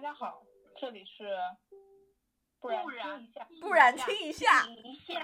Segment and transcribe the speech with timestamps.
[0.00, 0.42] 大家好，
[0.78, 1.28] 这里是
[2.58, 5.22] 不然听一下，不然听一下，一下，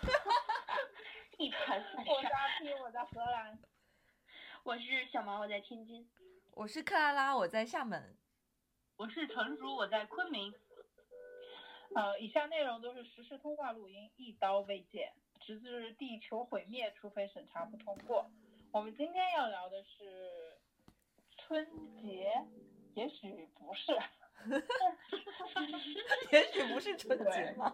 [1.36, 2.38] 一盘散我在沙。
[2.38, 3.58] 阿 P，我在荷兰。
[4.62, 6.10] 我是小毛，我在天津。
[6.52, 8.16] 我是克拉拉，我在厦门。
[8.96, 10.54] 我是成熟，我在昆明。
[11.94, 18.30] 呃，以下内容都是实时通话录音，一刀未剪，直至地球毁灭，除非审查不通过。
[18.72, 20.56] 我们今天要聊的是
[21.36, 21.68] 春
[22.00, 22.32] 节，
[22.96, 23.92] 也许不是，
[26.32, 27.70] 也许不是春节吗？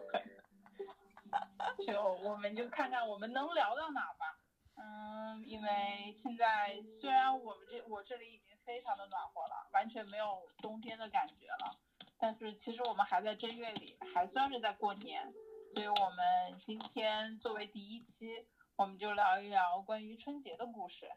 [1.87, 4.37] 就我们就看看我们能聊到哪吧。
[4.75, 11.79] 嗯，因为现在虽然我们这我这里已经非常的暖和了，完全没有冬天的感觉了，
[12.19, 15.33] 但是其实我们还在正月里，还算是在过年，
[15.75, 21.09] 所以我们今天作为第一期，我们就聊一聊关于春节的故事。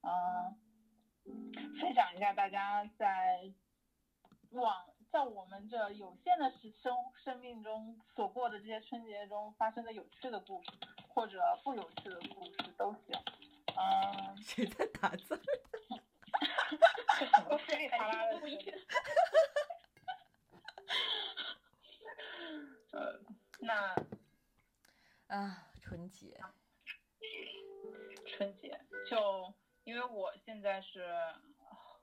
[0.00, 0.56] 嗯，
[1.24, 3.52] 分享一下大家在
[4.50, 10.70] 往在我们这有限的时生生命中所过的这些春节中发生的有趣的故事，
[11.08, 13.14] 或者不有趣的故事都行。
[13.76, 15.40] 嗯， 谁在打字？
[17.18, 18.58] 这什么噼里啪啦的声音？
[22.92, 23.20] 呃，
[23.60, 23.94] 那
[25.28, 26.38] 啊，春节，
[28.26, 31.04] 春节就因为我现在是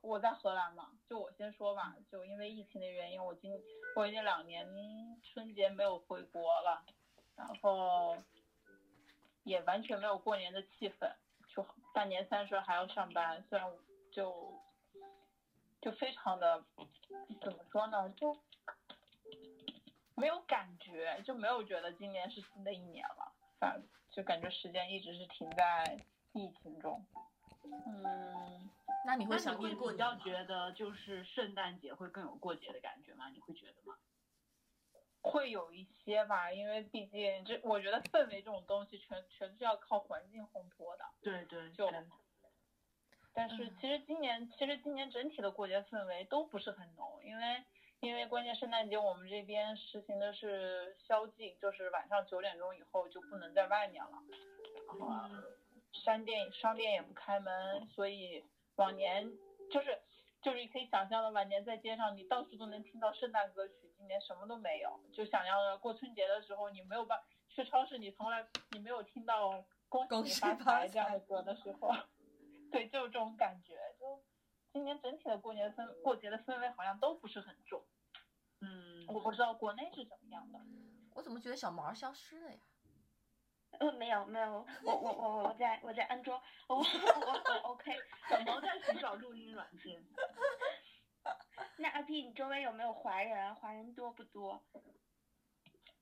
[0.02, 3.52] 我在荷兰嘛，就我先说吧，就因为疫情的原因，我今
[3.96, 4.68] 我已经两年
[5.24, 6.86] 春节没有回国了，
[7.36, 8.18] 然后
[9.44, 11.12] 也完全没有过年的气氛，
[11.48, 13.72] 就大年三十还要上班，虽然
[14.12, 14.62] 就
[15.82, 16.64] 就非常的
[17.42, 18.38] 怎么说呢，就
[20.16, 25.98] 没有感觉，就没有觉得今年是新的一年了，反就感觉时间一直是停在
[26.34, 27.06] 疫情中。
[27.72, 28.70] 嗯，
[29.06, 30.22] 那你会想念会比较过年吗？
[30.24, 33.30] 觉得就是圣诞节会更有过节的感觉吗？
[33.30, 33.96] 你会觉得吗？
[35.22, 41.04] 会有一些吧，因为毕竟这我觉得氛围这种东西全全是要靠环境烘托的。
[41.22, 41.92] 对对，就
[43.34, 47.64] 但是其实今年其实今年整体的过节氛围都不是很浓，因为
[48.00, 54.12] 因为关键圣诞节我们这边实行的是宵禁，就是晚上九点钟以后就不能在外面了，
[54.88, 55.30] 然后啊
[55.92, 58.44] 商店商店也不开门，所以
[58.76, 59.30] 往年
[59.72, 60.00] 就是
[60.42, 71.92] 就是你可以想象的，晚年在街上你到处都能听到圣诞歌曲，今年什么都没有，就想要着过春节的时候你没有办去超市，你从来你没有听到恭恭喜发财这样的歌的时候。
[72.72, 73.74] 对，就是这种感觉。
[74.00, 74.24] 就
[74.72, 77.84] 今年整体的过年氛过节的氛围好像都不是很重，
[78.62, 80.60] 嗯，我不知道国内是怎么样的。
[81.16, 82.60] 我怎么觉得小毛消失了呀？
[83.78, 86.84] 呃，没有没有，我我我我在我在安装，我我我
[87.72, 87.96] OK。
[88.30, 90.04] 怎么在寻找录音软件。
[91.78, 93.54] 那阿 P，你周围有没有华人啊？
[93.54, 94.62] 华人多不多？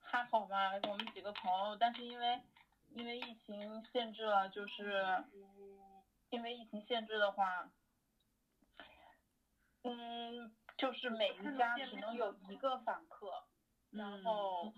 [0.02, 2.42] 还好吧，我们几个朋友，但是因为
[2.94, 5.24] 因为疫情限制了，就是
[6.30, 7.70] 因为疫情限制的话，
[9.84, 13.44] 嗯，就是每一家只能有一个访客，
[13.92, 14.74] 然嗯后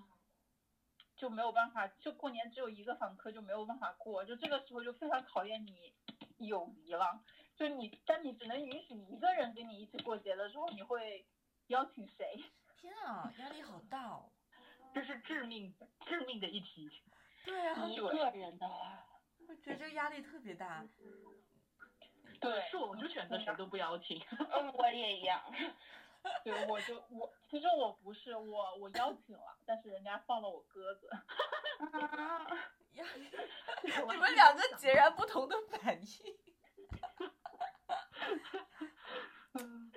[1.20, 5.94] 就没有办法，就过年只有一个访客就没有办法过，就这个时候就非常考验你
[6.38, 7.22] 友谊了。
[7.58, 11.26] 就你，当你只能允许一个人跟你一起过节的时候，你会
[11.68, 12.42] 邀请谁？
[12.78, 14.32] 天啊，压力好大哦。
[14.94, 15.76] 这是致命
[16.08, 16.90] 致命的一题。
[17.44, 19.06] 对啊，一个人的话，
[19.48, 20.88] 我觉得这个压力特别大。
[22.40, 24.18] 对，是我就选择谁都不邀请。
[24.30, 25.44] 嗯，我也一样。
[26.44, 31.10] 对，我就我其实我不是我我邀请了，但是人家放了我鸽子。
[31.80, 32.46] 啊，
[32.94, 33.30] 压力，
[33.84, 36.38] 你们两个截然不同的反应。
[39.54, 39.92] 嗯，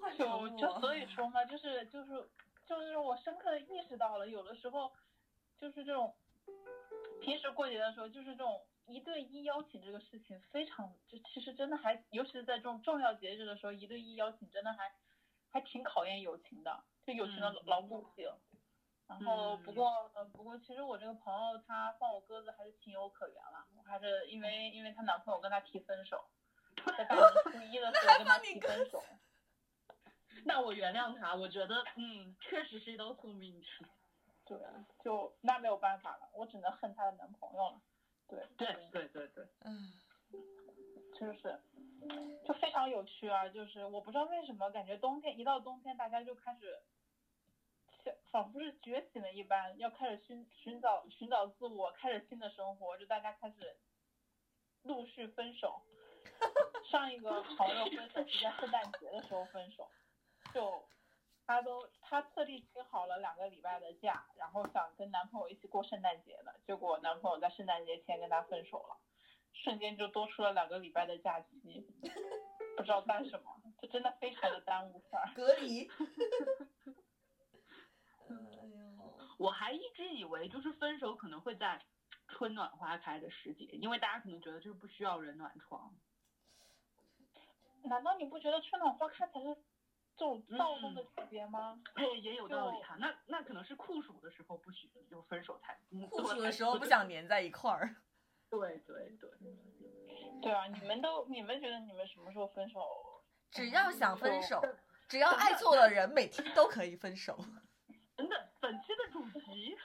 [0.00, 2.30] 换就就成我所以说嘛，就是就是
[2.64, 4.92] 就是我深刻的意识到了，有的时候
[5.58, 6.16] 就是这种
[7.20, 14.92] 平时过节的时候，就是这种一对一邀请这个事情非常，就其实真的还，尤其是在这种重要节日的时候，一对一邀请真的还
[15.50, 18.30] 还挺考验友情的，就友情的嗯牢固性。
[19.06, 26.24] 然后不嗯过呃不过其实我这个朋友她放我鸽子还是情有可原了，我还是因为因为她男朋友跟她提分手，
[26.96, 29.02] 在大年初一的时候跟她提分手。
[30.44, 33.66] 那我原谅他，我觉得嗯，确实是一道宿命题。
[34.44, 34.58] 对，
[35.04, 37.80] 就那没有办法了，我只能恨她的男朋友了。
[38.28, 39.92] 对对对对对，嗯，
[41.18, 41.60] 就是
[42.46, 43.48] 就非常有趣啊！
[43.48, 46.80] 就是我不知道为什么，感觉冬天一到冬天，大家就开始
[48.04, 53.76] 像仿佛是觉醒了一般，要开始寻寻找寻找自我，开始新的生活，就大家开始
[54.82, 55.82] 陆续分手。
[56.90, 59.88] 上一个朋友分手是在圣诞节的时候分手，
[60.54, 60.82] 就
[61.46, 68.96] 她都她特地请好了两个礼拜的假，然后想跟男朋友一起过圣诞节的，结果男朋友在圣诞节前跟她分手了，
[69.62, 71.86] 瞬间就多出了两个礼拜的假期，
[72.76, 75.30] 不知道干什么，这真的非常的耽误事儿。
[75.36, 75.90] 隔离。
[78.28, 81.82] 哎呦，我还一直以为就是分手可能会在
[82.28, 85.94] 春暖花开的时节，因为大家可能觉得就是不需要人暖床。
[87.82, 89.54] 难道你不觉得春暖花开才是
[90.16, 91.82] 这种躁动的季节吗？
[91.94, 92.96] 哎，也有道理哈。
[92.98, 97.96] 那那可能是酷暑的时候不许就分手才嗯酷暑的时候不想粘在一块儿。
[98.50, 99.30] 对对对，
[100.42, 102.80] 对啊，你们都你们觉得你们什么时候分手？
[103.50, 104.60] 只要想分手，
[105.08, 107.38] 只要爱错了人，每天都可以分手。
[108.16, 109.76] 等等，本期的主题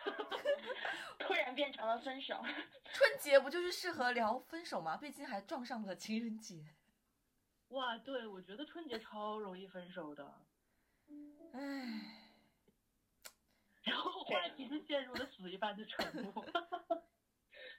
[1.20, 2.36] 突然变成了分手。
[2.92, 4.98] 春节不就是适合聊分手吗？
[4.98, 6.66] 毕竟还撞上了情人节。
[7.70, 10.42] 哇，对，我觉得春节超容易分手的。
[11.54, 12.32] 唉，
[13.84, 16.46] 然后话题就陷入了死一般的沉默。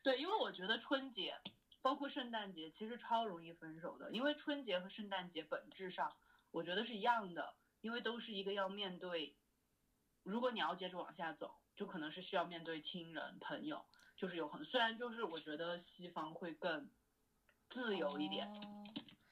[0.06, 1.34] 对，因为我觉得春节，
[1.82, 4.08] 包括圣诞节，其实超容易分手的。
[4.12, 6.14] 因为春节和圣诞节本质上，
[6.52, 9.34] 我觉得是一样的，因为都是一个要面对。
[10.22, 13.84] 如果你要接着往下走，就可能是需要面对亲人、朋友，
[14.16, 16.88] 就是有很虽然就是我觉得西方会更
[17.70, 18.48] 自由一点，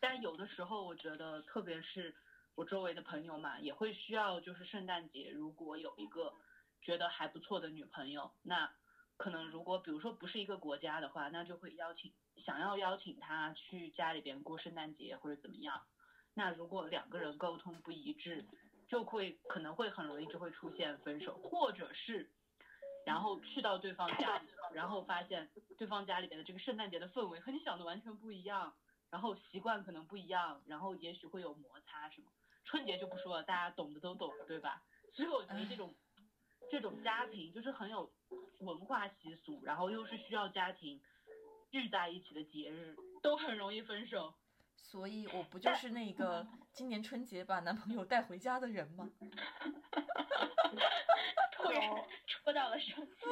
[0.00, 2.12] 但有的时候我觉得，特别是
[2.56, 6.34] 我周围的朋友嘛，也会需要就是圣诞节，如果有一个
[6.82, 8.74] 觉得还不错的女朋友，那
[9.16, 12.12] 可能如果比如说不是一个国家的话，那就会邀请
[12.44, 15.80] 想要邀请他去家里边过圣诞节或者怎么样。
[16.34, 18.44] 那如果两个人沟通不一致，
[18.88, 22.28] 就会可能会很容易就会出现分手，或者是
[23.06, 28.74] 然后去到对方家里，然后发现对方家里边的这个圣诞节的氛围和你想的完全不一样，
[29.10, 32.26] 然后习惯可能不一样，然后也许会有摩擦什么。
[32.64, 34.82] 春节就不说了，大家懂的都懂，对吧？
[35.12, 35.94] 所以我觉得这种
[36.70, 38.10] 这种家庭就是很有
[38.60, 41.00] 文化习俗，然后又是需要家庭
[41.70, 44.34] 聚在一起的节日，都很容易分手。
[44.76, 49.10] 所以我不就是那个今年春节把男朋友带回家的人吗？
[51.52, 51.80] 突然
[52.26, 53.12] 戳到了生气。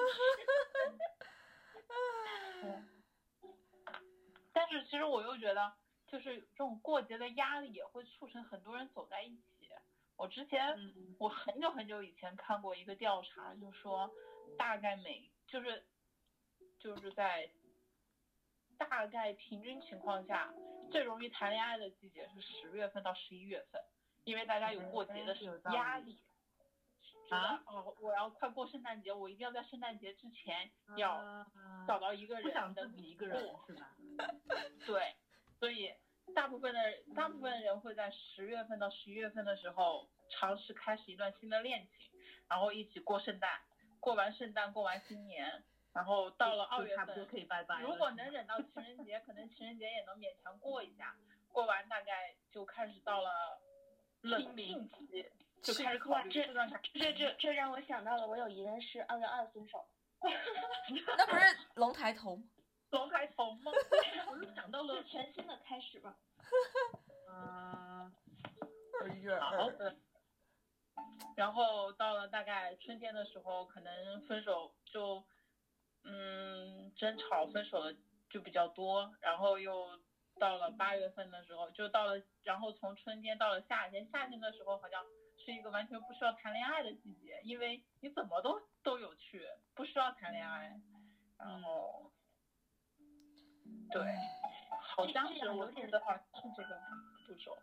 [4.52, 5.72] 但是其实我又觉得，
[6.06, 9.51] 就是这种过节的压力也会促成很多人走在一起。
[10.22, 14.08] 我之前嗯我很久很久以前看过一个调查，就说
[14.56, 15.84] 大概每就是
[16.78, 17.50] 就是在
[18.78, 20.54] 大概平均情况下，
[20.92, 23.82] 最容易谈恋爱的季节是十月份到十一月份，
[24.22, 26.20] 因为大家有过节的嗯有道理压力。
[27.30, 31.46] 啊哦，我要快过圣诞节，我一定要在圣诞节之前要啊
[31.88, 33.96] 找到一个人的一个人过是吧？
[34.86, 35.16] 对，
[35.58, 35.92] 所以
[36.34, 36.81] 大部分的
[37.14, 42.11] 大部分人会在十月份到十一月份的时候尝试开始一段新的恋情，
[42.49, 43.61] 然后一起过圣诞，
[44.00, 45.62] 过完圣诞过完新年，
[45.93, 47.82] 然后到了二月份，就差不多可以拜拜了。
[47.82, 51.14] 如果能忍到情人节，可能情人节也能勉强过一下，
[51.52, 53.31] 过完大概就开始到了
[54.23, 55.26] 冷清明静期，
[55.62, 59.87] 就开始考虑这这段感这这这让我想到了，我有一任是二月二分手。
[61.19, 61.44] 那不是
[61.75, 62.44] 龙抬头吗？
[62.93, 63.73] 龙抬头吗？
[64.31, 66.17] 我 就想到了是，全新的开始吧。
[67.29, 68.12] 嗯，
[69.00, 69.97] 二月好二。
[71.34, 75.25] 然后到了大概春天的时候，可能分手就，
[76.05, 77.96] 嗯，争吵分手的
[78.29, 79.99] 就比较多，然后又
[80.39, 85.03] 到了八月份的时候，就到了，然后从春天到了夏天，夏天的时候好像
[85.39, 90.79] 是一个完全不需要谈恋爱的季节，因为你怎么都都有趣，不需要谈恋爱，
[91.39, 92.13] 然后，
[93.93, 94.03] 对，
[94.81, 96.81] 好像这是有点记得好像是这个
[97.27, 97.56] 步骤，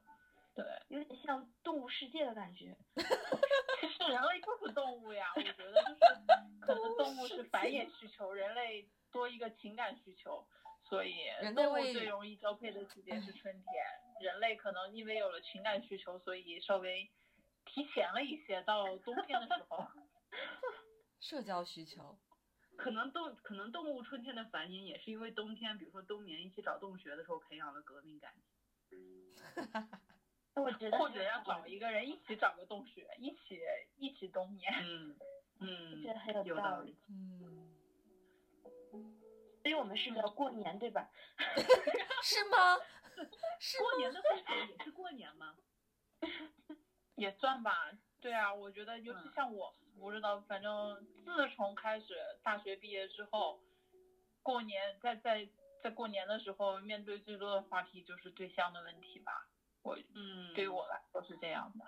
[0.55, 0.65] 对。
[0.89, 2.77] 有点像动物世界的感觉。
[2.95, 6.05] 其实人类就是动物呀，我觉得就是
[6.61, 10.45] 可能动物是繁衍需求，人类多一个情感需求，
[10.83, 11.15] 所以
[11.55, 13.65] 动物人类最容易交配的季节是春天。
[14.21, 17.09] 人类可能因为有了情感需求，所以稍微
[17.65, 19.87] 提前了一些，到冬天的时候，
[21.21, 22.17] 社交需求。
[22.79, 28.33] 可能动可能动物春天的繁衍也是因为冬天，比如说冬眠一起找洞穴的时候培养了革命感
[28.87, 28.97] 情。
[30.55, 33.59] 我觉得或者要找一个人一起找个洞穴，一起
[33.97, 34.71] 一起冬眠。
[34.81, 35.15] 嗯
[35.59, 36.95] 嗯，觉得很有有道道理。
[37.09, 37.75] 嗯，
[39.61, 41.09] 所以我们是个过年，对吧？
[42.23, 42.77] 是吗？
[43.59, 45.55] 是过年的分手也是过年吗？
[47.15, 53.59] 也算吧，对啊，我觉得尤其嗯像我，不知道，反正自从开始大学毕业之后，
[54.41, 55.47] 过年在在
[55.83, 59.47] 在过年的时候，面对最多的话题就是对象的问题吧。
[59.81, 61.85] 我嗯，对于我来说是这样的。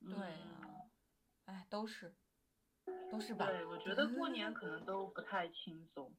[0.00, 0.86] 对啊，
[1.46, 2.14] 哎，都是，
[3.10, 3.46] 都是吧？
[3.46, 6.12] 对，我觉得过年可能 都不太轻松。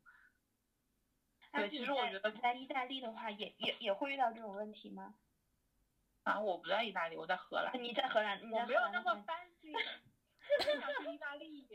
[1.54, 5.16] 对，其实我觉得在意大利的话，也也也会遇到这种问题吗？
[6.24, 7.72] 啊，我不在意大利，我在荷兰。
[7.82, 10.07] 你在荷兰，你在我没有那么荷兰的话 fancy，
[10.60, 11.68] 我想去意大利。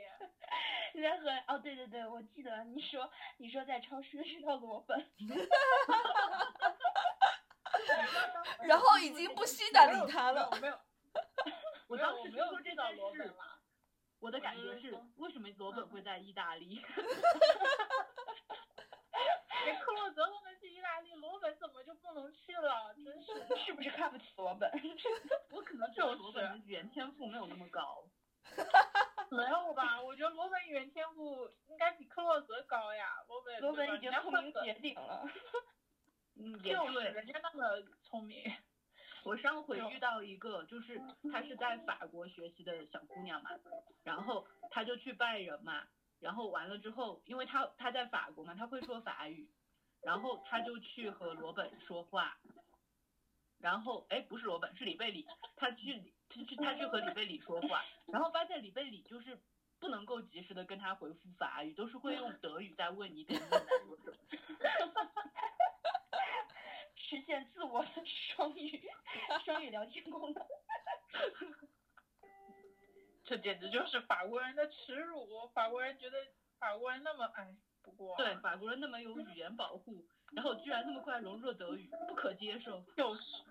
[0.95, 5.11] 你在荷兰哦，对对对，我记得你说你说在超市遇到罗本，
[8.69, 10.51] 然后已经不惜的理他了。
[10.61, 10.79] 没有，
[11.89, 13.35] 我没有当时我没有说这遇到件事罗本了。
[14.21, 16.79] 我的感觉是为什么罗本会在意大利？
[19.65, 22.95] 连克洛泽都能去意大利，罗本怎么就不能去了？
[22.95, 23.33] 真是。
[23.65, 24.71] 是不是看不起罗本？
[25.51, 28.05] 我可能觉得罗本的语言天赋没有那么高。
[29.31, 30.01] 没有吧？
[30.03, 33.23] 我觉得罗本语言天赋应该比克洛泽高呀。
[33.29, 35.25] 罗本罗本已经聪明绝顶了。
[36.37, 37.11] 嗯，也对。
[37.13, 38.45] 人家那么聪明。
[39.25, 43.51] 我上回遇到一个，就是她是在法国学习的小姑娘嘛，
[44.03, 45.87] 然后她就去拜仁嘛，
[46.19, 49.49] 然后完了之后，因为她她在法国嘛，她会说法语，
[50.03, 52.37] 然后她就去和罗本说话，
[53.61, 56.13] 然后哎不是罗本是里贝里，她去
[56.57, 59.39] 他去和里贝里说话，然后发现里贝里就是
[59.79, 63.97] 不能够及时的跟他回复法语，都是会用德语在问你在说什么。
[66.97, 68.89] 实现自我的双语
[69.45, 70.47] 双语聊天功能。
[73.25, 75.47] 这简直就是法国人的耻辱！
[75.55, 76.17] 法国人觉得
[76.59, 82.83] 法国人那么哎，不过对，法国人那么有语言保护，然后居然那么快融入了德语，不可接受。
[82.97, 83.43] 就是，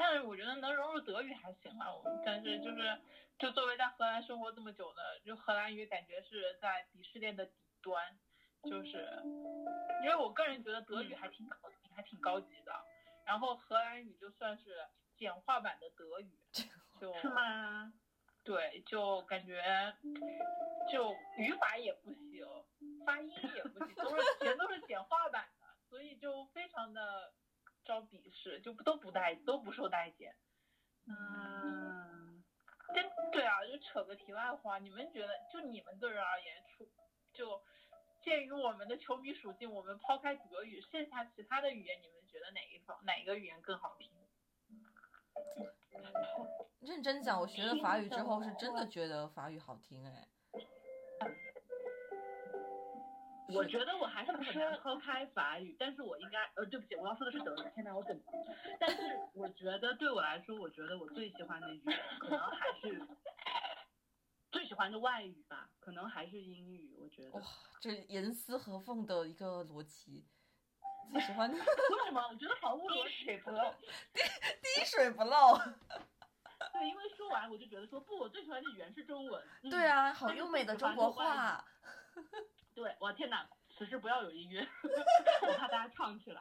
[0.00, 1.92] 但是我觉得能融入德语还行啊。
[1.92, 2.98] 我但是就是，
[3.38, 7.52] 就作为在荷兰生活这么久的，就荷兰语感觉是在鄙视链的底
[7.82, 8.18] 端，
[8.64, 9.06] 就是，
[10.02, 12.72] 因为我个人觉得德语还挺高级，还挺高级的。
[13.26, 14.74] 然后荷兰语就算是
[15.18, 16.30] 简化版的德语，
[16.98, 17.92] 就是吗？
[18.42, 19.62] 对，就感觉
[20.90, 22.46] 就语法也不行，
[23.04, 27.34] 发音也不行，都是全都是简化版的，所以就非常的
[27.84, 30.34] 招鄙视，就不都不待都不受待见。
[31.06, 32.44] 嗯，
[32.94, 36.88] 真对啊，就扯个题外话，你们觉得就你们个人而言，出
[37.32, 37.62] 就
[38.22, 44.10] 鉴于我们的球迷属性，我们抛开德语，剩下其他的语言，你们觉得哪一方哪一个语言更好听？
[46.80, 50.28] 认真讲，我学了法语之后，是真的觉得法语好听哎。
[53.52, 57.70] 我觉得我还是很难抛开法语，但是我应该呃，对不起，我要说的是德语。
[57.74, 58.22] 天哪，我怎么？
[58.78, 58.96] 但是
[59.34, 63.00] 我觉得对我来说，我觉得我最喜欢的语言可能还是
[64.50, 66.94] 最喜欢的外语吧，可能还是英语。
[66.98, 67.42] 我觉得哇，
[67.80, 70.26] 这严丝合缝的一个逻辑。
[71.12, 71.64] 最喜欢的 为
[72.04, 72.22] 什么？
[72.28, 73.74] 我觉得毫无逻水不漏。
[74.14, 75.58] 滴水不漏。
[76.72, 79.42] 对，因为说完我就觉得说不，我最喜欢的语言是中文。
[79.62, 81.64] 嗯、对啊，好优美的中国话。
[82.80, 83.46] 对，我天哪！
[83.76, 84.66] 此时不要有音乐，
[85.46, 86.40] 我怕大家唱起来。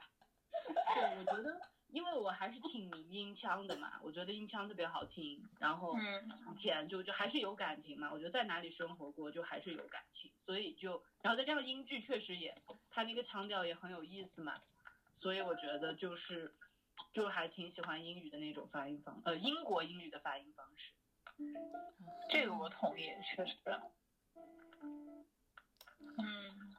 [0.95, 5.97] 对，我觉得，因为我还是挺迷音腔的嘛，我觉得音腔特别好听，然后
[6.55, 12.55] 以前就就还是有感情嘛，我觉得在哪里生活过就还是有感情，所以就，然后再加上英剧确实也，
[12.89, 14.61] 它那个腔调也很有意思嘛，
[15.19, 16.53] 所以我觉得就是，
[17.11, 20.93] 就还挺喜欢英语的那种发音方，呃，英国英语的发音方式。
[22.29, 23.57] 这个我同意，确实。
[26.21, 26.75] 嗯，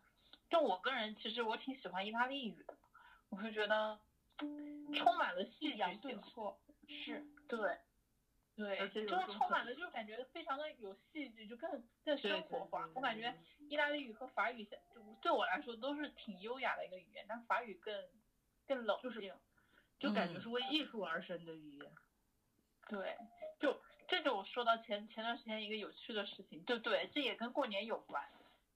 [0.48, 2.76] 就我个人，其实我挺喜欢意大利语的，
[3.28, 3.98] 我会觉得
[4.38, 6.22] 充满了戏剧对性。
[6.22, 7.80] 错是，对，
[8.56, 12.88] 对，就是充满了，就是感觉非常的有戏剧，就更更生活化。
[12.94, 13.34] 我感觉
[13.68, 17.94] 意大利语和法语相，就对我来说都是挺优雅的一个语言，但法语更
[18.66, 19.34] 更冷就是静。
[19.98, 21.92] 就感觉是为艺术而生的语言。
[22.88, 23.18] 对，
[23.60, 23.78] 就
[24.08, 28.26] 这就我说到前前段时间一个有趣的事情，就对，这也跟过年有关。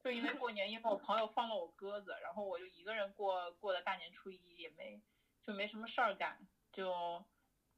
[0.05, 5.01] 就因为过年，因为我朋友放了我鸽子，然后我就一个人过过的大年初一，也没
[5.43, 6.39] 就没什么事儿干，
[6.75, 7.25] 就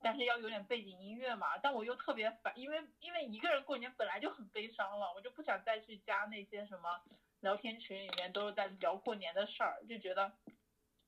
[0.01, 7.01] 但是要有点背景音乐嘛，但我又特别烦，因为因为一个人过年本来就很悲伤了，我就不想再去加那些什么
[7.43, 10.33] 聊天群里面都是在聊过年的事儿，就觉得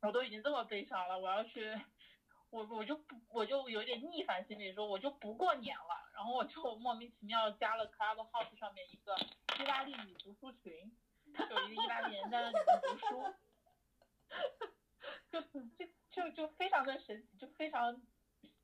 [0.01, 1.77] 我都已经这么悲伤了，我要去。
[2.51, 9.15] 我我就不我就有点逆反心理，说我就不过年了，然后我就莫名其妙加了 Clubhouse 上面一个
[9.63, 10.91] 意大利语读书群，
[11.51, 13.35] 有一个意大利人在那里面读书，
[15.31, 15.61] 就就
[16.11, 18.01] 就就非常的神奇，就非常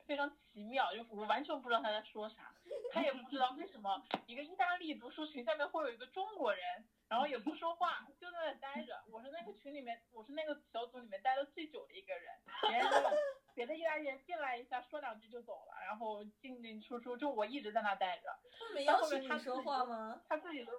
[0.07, 2.55] 非常奇妙，就我完全不知道他在说啥，
[2.93, 9.03] 他也不知道为什么一个意大利读书群下面会有一个中国人，然后也不说话，就在那待着。
[9.11, 12.35] 我是那个群里面，我是那个小组里面待的最久的一个人，
[12.69, 13.17] 别人都
[13.55, 18.37] 别的意大利人进来一下说两句就走了，然后进进出出，就我一直在那待着。
[18.59, 20.21] 他没邀请你说话吗？
[20.29, 20.73] 他自己都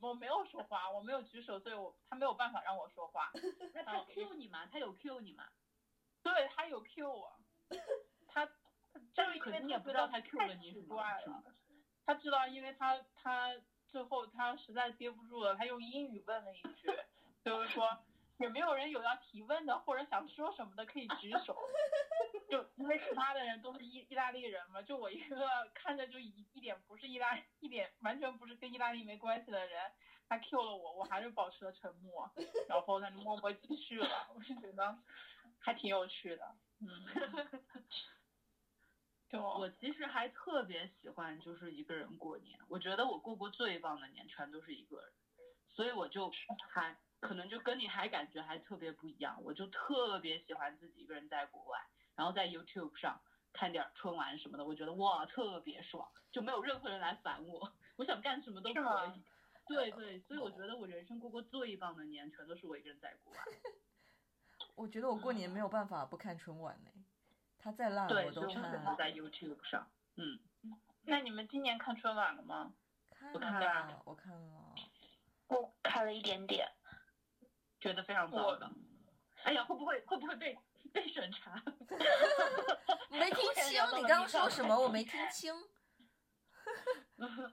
[0.00, 3.30] 我没有说话，我没有举手，所以我他没有办法让我说话。
[3.74, 4.66] 那他 Q 你吗？
[4.72, 5.44] 他有 Q 你吗？
[6.22, 7.32] 对他有 Q 我，
[8.28, 11.44] 他就是因可是你也不知道他 Q 了你什么太奇怪了，
[12.04, 13.54] 他知道，因为他他
[13.88, 16.88] 最后他实在憋不住了，他用英语问了一句，
[17.44, 17.98] 就是说
[18.40, 21.56] 有没有人有要提问的或者想说什么的可以举手。
[22.50, 25.38] 就因为其他的人都是意意大利人嘛，就我一个
[25.72, 29.92] 看着就一一点不是意大一点完全不是跟意大利没关系的人，
[30.28, 32.28] 他 Q 了我，我还是保持了沉默，
[32.68, 34.98] 然后他就默默继续了，我就觉得
[35.60, 36.88] 还挺有趣的，嗯，
[39.30, 45.12] 就我其实还特别喜欢就是一个人过年，我觉得我过过最棒的年全都是一个人，
[45.68, 46.32] 所以我就
[46.72, 51.78] 还可能就跟你还感觉还特别不一样，我就特别喜欢自己一个人在国外，
[52.16, 53.20] 然后在 YouTube 上
[53.52, 59.22] 看点春晚什么的，我觉得哇特别爽，就没有任何人来烦我，我想干什么都可以。
[59.68, 63.38] 对对，所以我觉得我人生过过最棒的年全都是我一个人在国外。
[64.74, 66.90] 我觉得我过年没有办法不看春晚呢，
[67.58, 68.84] 他再烂对，我都所以我只看。
[68.84, 69.86] 能在 YouTube 上，
[70.16, 70.40] 嗯。
[71.04, 72.72] 那你们今年看春晚了吗？
[73.10, 74.74] 看我看了了，我看了。
[75.48, 76.68] 我看了一点点，
[77.80, 78.70] 觉得非常糟的。
[79.44, 80.56] 哎呀，会不会会不会被
[80.92, 81.54] 被审查？
[83.10, 84.78] 没听 清你刚刚说什么？
[84.78, 85.54] 我没听清。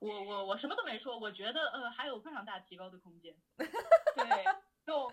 [0.00, 3.34] 我我我什么都没说，我觉得呃还有非常大提高的空间。
[3.56, 3.66] 对，
[4.86, 5.12] 就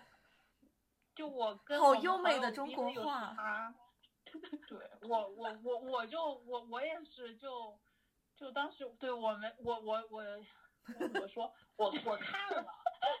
[1.14, 3.74] 就我跟好优美的中国话啊。
[4.68, 4.78] 对
[5.08, 7.78] 我我我我就我我也是就
[8.36, 10.22] 就当时对我们我我我
[11.20, 12.66] 我说我我看了，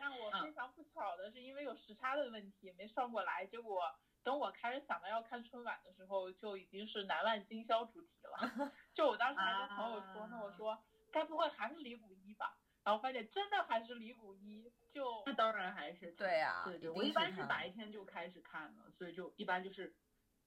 [0.00, 3.82] 但我非常不巧的是因为有时差的问题没上过来，结果
[4.22, 8.72] 等我开始想到要看春晚的时候，就已经是南万今宵主题了。
[8.94, 12.58] 就我当时还跟朋友说，那我说该不会还是李谷一吧？
[12.84, 19.94] 然后发现真的还是李谷一，就那当然还是他对啊对对，我一般是白天就开始看了，所以就一般就是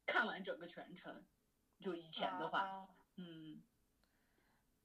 [0.05, 1.25] 看完整个全程。
[1.81, 2.87] 就以前的话，啊
[3.17, 3.61] 嗯，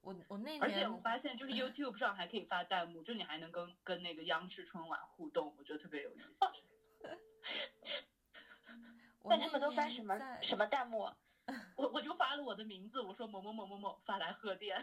[0.04, 6.34] 我我那而且我发现就是 YouTube 上还可以发弹幕，就你还能跟跟那个央视春晚互动，我觉得特别有意思。
[9.24, 11.10] 那那他们都发什么什么弹幕？
[11.76, 14.82] 我我就发了我的名字，我说某某某某某发来贺电，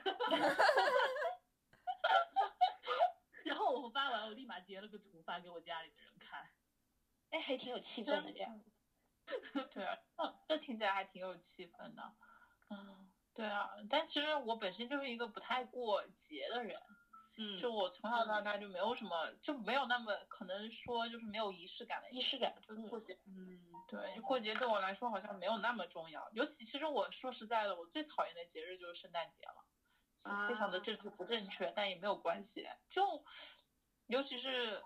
[3.44, 6.48] 然后我发完，我立马截了个图发给我家里的人看。
[7.32, 8.62] 哎，还挺有气氛的这样。
[9.74, 12.14] 对啊，嗯，这听起来还挺有气氛的。
[12.70, 13.11] 嗯，
[13.41, 16.80] 对啊，但其实我本身就是一个不太过节的人，
[17.39, 23.17] 嗯，就我从小到大就没有什么，就没有那么可能说就是没有仪式感的仪式感就是过节。
[23.25, 23.58] 嗯，
[23.89, 26.30] 对，过节对我来说好像没有那么重要。
[26.34, 32.67] 尤其其实我说实在的，我最讨厌的节日就是圣诞节了，啊非常的政治不正确，但也没有关系。
[32.91, 33.23] 就
[34.06, 34.80] 尤其是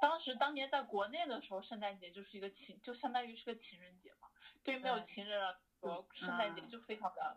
[0.00, 4.26] 当时当年在国内的时候，圣诞节就是一个情，就相当于是个情人节嘛。
[4.64, 7.36] 对于没有情人来说嗯，圣诞节啊就非常的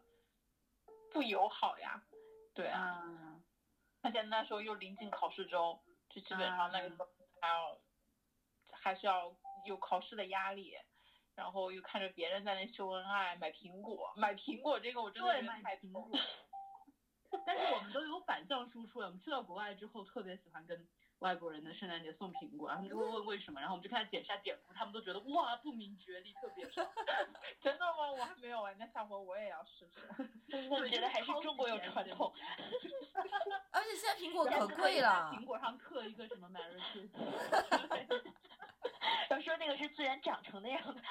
[1.11, 2.03] 不友好呀。
[2.53, 3.41] 对啊，啊，
[4.01, 5.79] 而且那时候又临近考试周，
[6.09, 7.07] 就基本上那个时候
[7.41, 7.77] 还要
[8.71, 10.77] 还是要有考试的压力，
[11.35, 16.09] 然后又看着别人在那秀恩爱，买苹果，买苹果这个我真的对，觉得买苹果。
[17.47, 20.87] 但是我们都有反向输出，我们去到国外之后，特别喜欢跟
[21.23, 26.85] 外国人的圣诞节送苹果，然后他们就会 问为什么，然后我们就开始点一下典故，他们都觉得哇不明觉厉，特别爽。
[27.63, 28.11] 真的吗？
[28.11, 30.01] 我还没有玩，那下回我也要试试。
[30.69, 32.33] 我觉得还是中国有传统。
[33.71, 38.21] 而且现在苹果可贵了，苹果上刻一个什么 Merry Christmas。
[39.29, 41.01] 要说那个是自然长成那样的，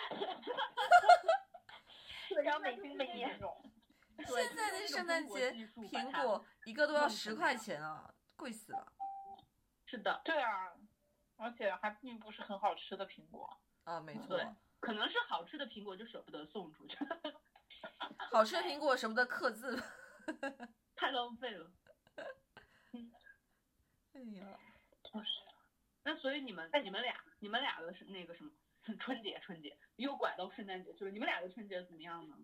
[2.43, 3.41] 然后每就是这每年
[4.27, 8.87] 现在的圣诞节苹果一个都要十块钱啊，贵死了
[9.93, 10.73] 是的，对啊，
[11.37, 13.61] 而且还并不是很好吃的苹果。
[13.85, 14.01] 啊！
[14.01, 14.39] 没错，
[14.81, 16.97] 可能是好吃的苹果就舍不得送出去，
[18.33, 19.79] 好吃的苹果舍不得刻字。
[20.97, 21.71] 太浪费了。
[24.15, 24.59] 哎呀，
[26.05, 28.51] 那所以你们你们俩你们俩的是那个什么
[28.99, 32.39] 春节春节又拐到圣诞节去了，你们俩的春节怎么样呢？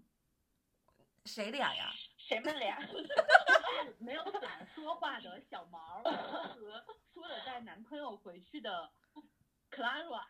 [1.24, 1.90] 谁俩呀？
[2.28, 2.78] 谁们俩？
[3.98, 8.90] 没有敢说话的小毛和 说了带男朋友回去的
[9.70, 10.22] Clara。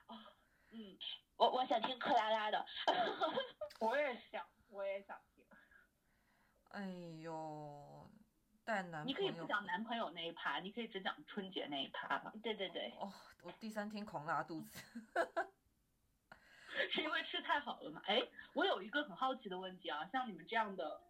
[0.70, 0.96] 嗯，
[1.36, 2.64] 我我想听克拉拉的。
[3.80, 5.44] 我也想，我也想听。
[6.70, 6.86] 哎
[7.20, 8.08] 呦，
[8.64, 12.16] 带男你可以不讲男朋友那一趴，你可以只讲春节那一趴。
[12.44, 14.84] 对对对，哦，我第三天狂拉肚子。
[16.92, 18.00] 是因为吃太好了吗？
[18.06, 18.22] 哎，
[18.54, 21.00] 我有一个很好奇的问题啊，像你们这样的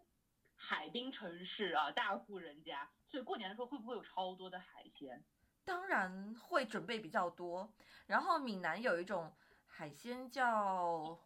[0.60, 5.24] 海滨城市啊，大户人家，所以过年的时候会不会有超多的海鲜？
[5.64, 7.72] 当然会准备比较多。
[8.06, 9.32] 然后闽南有一种
[9.66, 11.18] 海鲜叫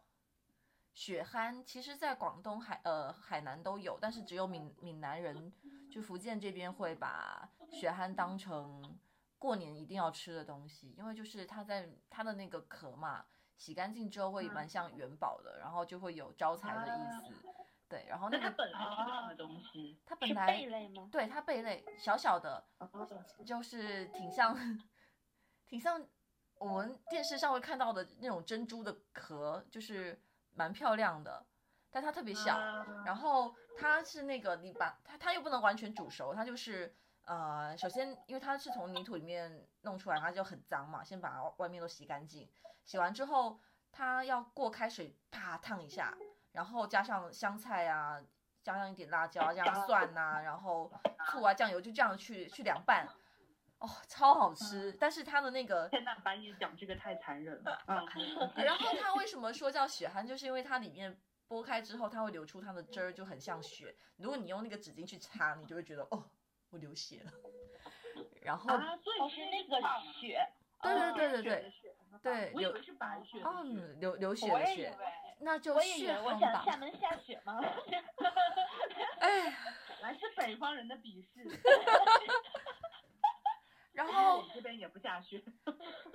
[0.93, 5.51] 雪憨，其实在广东海呃海南都有，但是只有闽闽南人
[5.91, 8.97] 就福建这边会把雪憨当成
[9.39, 13.25] 过年一定要吃的东西，因为就是它在它的那个壳嘛，
[13.57, 17.33] 洗干净之后会蛮像元宝的，然后就会有招财的意思。
[17.93, 19.99] 对，然后那个它本来是什么东西？
[20.03, 21.07] 它本来贝类吗？
[21.11, 22.65] 对它贝类小小的，
[23.45, 24.57] 就是挺像，
[25.67, 26.03] 挺像
[26.57, 30.19] 我们电视上会看到的那种珍珠的壳，就是
[30.55, 31.45] 蛮漂亮的，
[31.91, 32.57] 但它特别小。
[32.57, 42.49] 啊然后它是那个你把它，它又不能完全煮熟，它就是呃，首先因为它是从泥土里面弄出来，它就很脏嘛，先把外面都洗干净，
[42.85, 43.59] 洗完之后
[43.91, 46.17] 它要过开水啪烫一下，
[46.53, 48.21] 然后加上香菜啊，
[48.61, 50.89] 加上一点辣椒啊，加上 蒜呐、然后
[51.27, 53.05] 醋啊、酱油，就这样去去凉拌，
[53.79, 54.95] 哦，超好吃。
[54.99, 57.81] 但是它的那个 天呐，把你讲这个太残忍了。
[57.87, 58.07] 嗯，
[58.63, 63.95] 然后它为什么说叫血汗，就是因为它里面剥开之后，它会流出它的汁儿，就很像血。
[64.17, 66.23] 如果你用那个纸巾去擦，你就会觉得哦，
[66.69, 67.31] 我流血了。
[68.43, 69.81] 然后、啊，以是那个
[70.19, 70.47] 血，
[70.81, 71.71] 对对哦对对
[72.21, 73.63] 对我以为是白血的哦。
[73.99, 74.95] 流流血的血，为，
[75.39, 76.77] 那就血我也以为我想厦。
[76.77, 77.59] 门下雪吗？
[79.19, 79.49] 哎，
[80.01, 81.43] 还是北方人的鄙视。
[83.93, 85.43] 然后我这边也不下雪。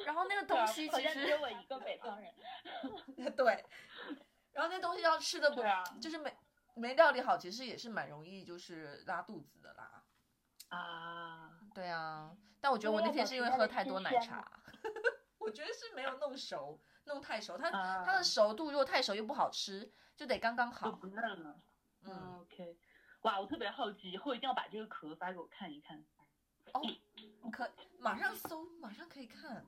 [0.04, 2.34] 然后那个东西其实只有实我一个北方人。
[3.36, 3.64] 对，
[4.52, 6.36] 然后那东西要吃的不啊，就是没
[6.74, 10.02] 没料理好，其实也是蛮容易就是拉肚子的啦。
[10.70, 14.44] 啊，对啊，但我觉得我那天是因为喝太多奶茶，
[15.38, 20.92] 我觉得是没有弄熟，弄太熟，它啊它的熟度如果太熟又不好吃，就得刚刚就好。
[20.92, 21.60] 不嫩了。
[22.04, 22.78] 嗯，，OK。
[23.22, 26.04] 哇，我特别好奇，以后一定要把这个壳发给我看一看。
[26.72, 26.80] 哦，
[27.50, 27.68] 可
[27.98, 29.66] 马上搜，马上可以看。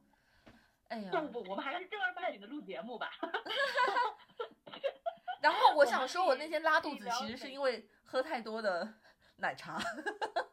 [0.88, 3.11] 哎呀，不不，我们还是正儿八经的录节目吧。
[5.40, 8.94] 然后我想说，我那天拉肚子其实是因为喝太多的
[9.37, 9.81] 奶茶。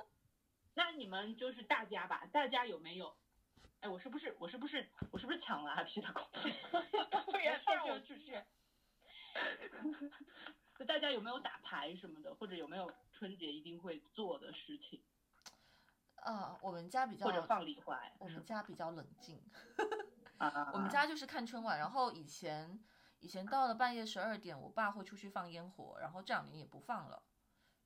[0.73, 3.15] 那你们就是大家吧，大家有没有？
[3.81, 6.27] 哎，我是不是我是不是我是不是抢了阿 P 的口？
[6.31, 8.41] 不然不然我继续。
[10.77, 15.03] 就大家有没有打牌什么的，或者有没有春节一定会做的事情，
[16.15, 17.99] 啊，我们家比较或者放礼花？
[18.19, 19.41] 我们家比较冷静。
[20.37, 22.79] 啊， 我们家就是看春晚，然后以前
[23.19, 27.23] 以前到了半夜十二点，我爸会出去放烟火，然后这两年也不放了，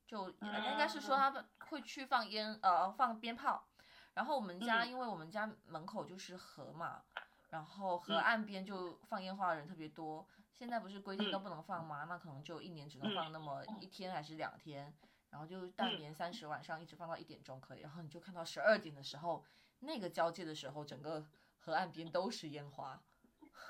[0.06, 3.69] 就应该是说他们会去放烟呃放鞭炮，
[4.13, 7.02] 然后我们家、嗯因为我们家门口就是河嘛，
[7.50, 12.06] 然后河嗯岸边就放烟花的人特别多，现在不是规定都嗯不能放吗？
[12.06, 14.93] 那可能就一年只能嗯放那么一天还是两天，
[15.30, 19.43] 然后就大年三十晚上一直放到一点钟可以，然后你就看到十二点的时候，
[19.80, 21.26] 那个交界的时候，整个
[21.58, 23.02] 河岸边都是烟花。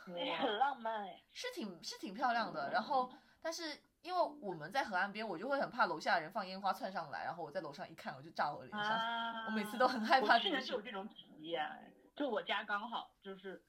[0.07, 1.21] 哎很浪漫哎。
[1.31, 2.71] 是挺是挺漂亮的。
[2.71, 8.81] 然后，但是因为我们在河岸边，我就会很怕楼下的人放烟花窜上来，然后我在楼上一看，我就炸我脸上。
[8.81, 13.61] 啊，我每次都很害怕我去年这个事就有这种体验，就我家刚好就是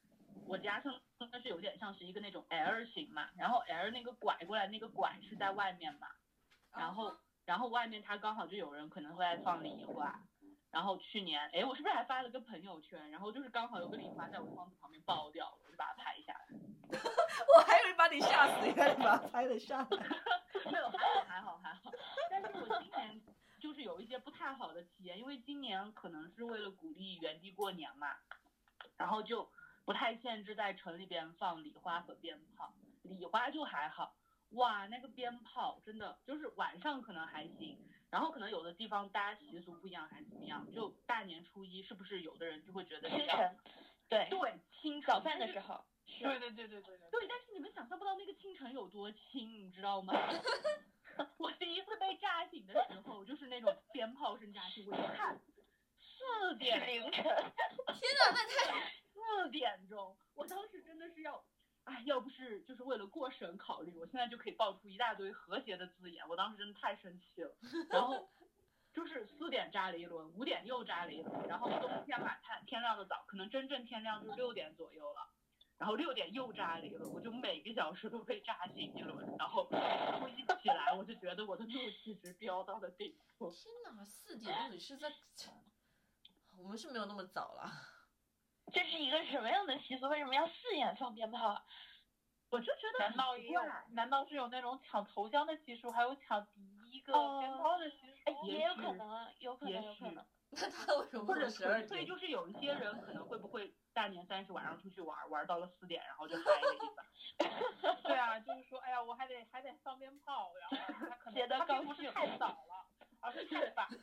[0.46, 0.92] 我家上
[1.30, 6.08] 它是有点像是一个那种 L 型嘛，然后 L 那个拐过来那个拐是在外面嘛，
[6.76, 10.22] 然后然后外面它刚好就有人可能会在放礼花。
[10.72, 13.10] 然后去年，哎，我是不是还发了个朋友圈？
[13.10, 16.48] 然后就是刚好有个礼花在我窗子旁边爆掉了，我就把它拍下来。
[16.98, 19.88] 我还以为把你吓死，原来你把它拍了下来。
[20.72, 21.92] 没有，还好还好还好。
[22.30, 23.20] 但是我今年
[23.60, 28.16] 就是有一些不太好的体验，因为今年可能是为了鼓励原地过年嘛，
[28.96, 29.50] 然后就
[29.84, 32.72] 不太限制在城里边放礼花和鞭炮。
[33.02, 34.14] 礼花就还好，
[34.50, 37.78] 哇，那个鞭炮真的就是晚上可能还行，
[38.12, 43.56] 然后可能有的地方大家习俗不一样还是怎么样，就大年初一是不是有的人就会觉得清晨，
[44.06, 45.82] 对，对清晨早饭的时候。
[46.20, 47.08] 对对对对对对。
[47.10, 50.12] 对，但是你们想象不到那个清晨有多清，你知道吗？
[51.38, 55.40] 我第一次被炸醒的时候，就是那种鞭炮声炸醒，我一看
[55.98, 58.92] 四点凌晨， 天哪，那太……
[59.14, 61.42] 四点钟，我当时真的是要，
[61.84, 67.54] 哎，要不是就是为了过审考虑，我现在就可以爆出一大堆和谐的字眼，我当时真的太生气了。
[67.90, 68.28] 然后
[68.92, 75.28] 就是四点扎了一轮，五点又扎了一轮，然后冬天嘛，天天亮的早，可能真正天亮就六点左右了。
[75.78, 83.50] 然后六点又扎了一轮，我就每个小时都被扎醒一轮，然后我一起来，我就觉得我的怒气值飙到了顶峰。
[83.50, 85.10] 天哪，四点到底是在？
[86.56, 87.72] 我们是没有那么早啦。
[88.72, 90.08] 这是一个什么样的习俗？
[90.08, 91.62] 为什么要四眼放鞭炮啊？
[92.50, 93.62] 我就觉得难道也有？
[93.90, 98.20] 难道是有那种抢头香的习俗，还有抢第一个哦鞭炮的习俗？
[98.26, 100.22] 哎，也也有可能啊，有可能，有可能。
[100.54, 102.04] 那他为什么或者纯粹？
[102.04, 107.06] 就是有一些人可能会不会大年三十晚上出去玩，玩到了四点，然后就嗨了一番。
[108.02, 110.76] 对啊，就是说，哎呀，我还得还得放鞭炮，然后
[111.08, 112.84] 他可能觉得高他并不是太早了，
[113.20, 113.88] 而是太晚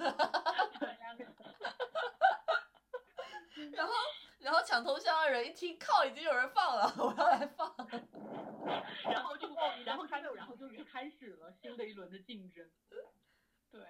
[3.73, 3.93] 然后
[4.39, 7.75] 然后抢头香的人一听，靠，已经有人放了， 我要来放。
[9.03, 12.69] 然后就莫名然后开始就然后就就开始了新的一轮的竞争。
[13.71, 13.81] 对，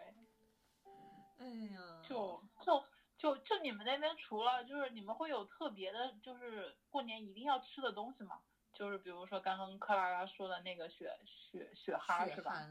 [1.38, 2.84] 哎呀，就就
[3.18, 8.42] 就就你们那边除了就是你们会有特别的，就是过年一定要吃的东西吗？
[8.74, 12.66] 就是比如说刚刚克拉拉说的那个雪雪雪蛤是吧？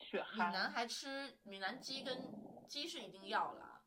[0.00, 0.44] 雪蛤。
[0.44, 2.18] 闽南还吃闽南鸡跟
[2.68, 3.80] 鸡是一定要啦，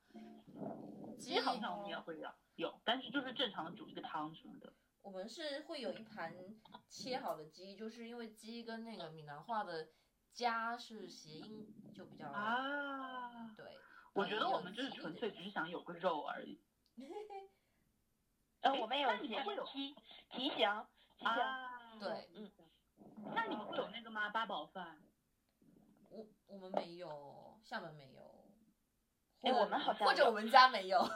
[1.20, 4.74] 鸡好像我们也会有有，但是就是正常的煮一个汤什么的。
[5.02, 6.34] 我们是会有一盘
[6.90, 9.88] 切好的鸡，就是因为鸡跟那个闽南话的
[10.34, 13.66] “家”是谐音，就比较啊，对。
[14.14, 16.60] 我觉得我们就是纯粹只是想有个肉而已。
[18.62, 19.94] 呃，哎我们有吉那你们会有鸡
[20.32, 22.52] 吉祥吉祥，啊，对，嗯，
[23.36, 24.30] 那你们会有那个吗？
[24.32, 25.00] 八宝饭？
[26.10, 28.27] 我我们没有，厦门没有。
[29.42, 31.08] 哎我们好像或者我们家没有。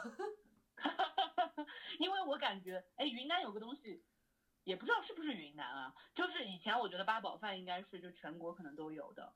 [1.98, 4.02] 因为我感觉，哎，云南有个东西，
[4.64, 9.32] 也不知道是不是云南啊，就是以前我觉得八宝饭应该是就全国可能都有的，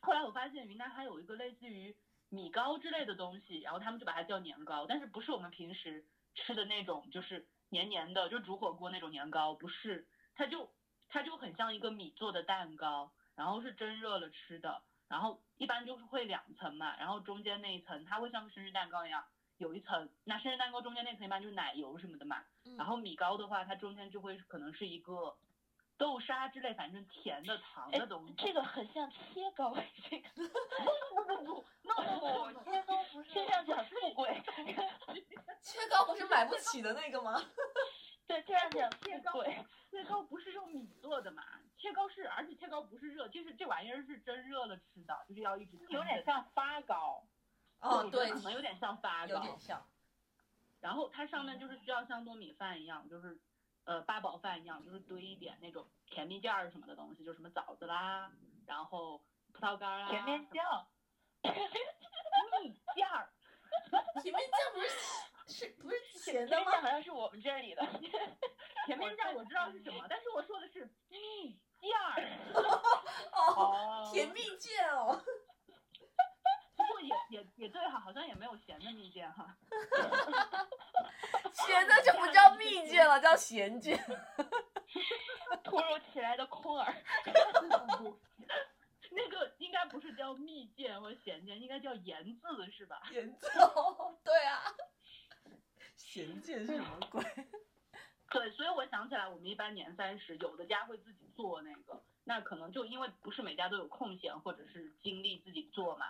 [0.00, 1.94] 后来我发现云南还有一个类似于
[2.28, 6.04] 米糕之类的东西，然后他们就把它叫年糕，但是不是我们平时
[6.34, 10.72] 吃的那种，就是黏黏的，就煮火锅那种年糕，不是，它就
[11.08, 14.82] 它就很像一个米做的蛋糕，然后是蒸热了吃的，
[15.12, 19.22] 然后一般就是会两层嘛，然后中间那一层它会像生日蛋糕一样。
[19.58, 25.36] 有一层，那生日蛋糕中间那层一般就是奶油什么的嘛，嗯然后米糕的话，它中间就会可能是一个
[25.98, 28.34] 豆沙之类，反正甜的糖的东西。
[28.38, 29.76] 这个很像切糕，
[30.10, 30.28] 这个
[31.14, 33.30] 不不不 no no，切糕不是
[35.62, 37.40] 切糕不是买不起的那个吗？
[38.26, 39.64] 对，听上去很切糕富贵。
[39.90, 41.44] 切糕不是用米做的嘛？
[41.82, 47.26] 切糕是，而且切糕不是热，就是这玩意儿是真热了吃的，就是要一直有点像发糕。
[47.80, 49.84] 哦，对可能有点像发糕，有点像。
[50.80, 53.36] 然后它上面就是需要像糯米饭一样，就是
[53.84, 58.30] 呃八宝饭一样，就是堆一点那种甜蜜酱儿什么的东西，就什么枣子啦，
[58.64, 59.20] 然后
[59.52, 60.86] 葡萄干儿啦，甜面酱，
[62.62, 63.28] 蜜酱儿，
[64.22, 64.88] 甜面酱不是
[65.48, 66.64] 是不是咸的吗？
[66.64, 67.82] 甜面酱好像是我们这里的，
[68.86, 72.22] 甜面酱我知道是什么，但是我说的是蜜酱儿，
[73.32, 75.22] 哦，哦，甜蜜饯哦。
[76.76, 79.56] 不过也也也对哈，好像也没有咸的蜜饯哈。
[81.54, 83.96] 咸的就不叫蜜饯了， 叫咸饯。
[85.64, 86.94] 突如其来的空耳。
[89.14, 93.02] 那个应该不是叫蜜饯或咸饯，应该叫盐渍是吧？
[93.12, 94.62] 盐哦，对啊。
[95.96, 97.22] 咸饯是什么鬼？
[98.32, 106.06] 对，所以我想起来，我们一般年三十，有的家会自己做那个，那可能就因为不是每家都有空闲或者是精力自己做嘛，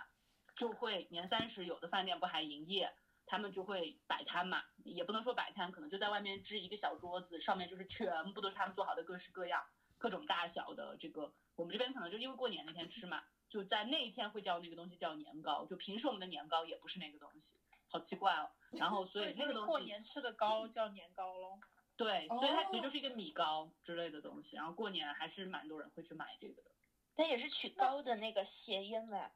[0.55, 2.89] 就会年三十有的饭店不还营业，
[3.25, 9.61] 他们就会摆摊嘛，也不能说摆摊，可能就在外面支一个小桌子，上面就是全部都是他们做好的各式各样、
[9.97, 17.41] 各种大小的这个，我们这边可能就因为过年那天吃嘛，就在那一天会叫那个东西叫年糕，就平时我们的年糕也不是那个东西，
[17.89, 18.49] 好奇怪哦。
[18.71, 21.59] 然后所以那个东西过年吃的糕叫年糕喽。
[21.95, 26.71] 对，所以它其实哦就是一个米糕之类的东西，然后过年还是蛮多人会去买这个的，
[27.15, 29.31] 它也是取糕的那个谐音呗。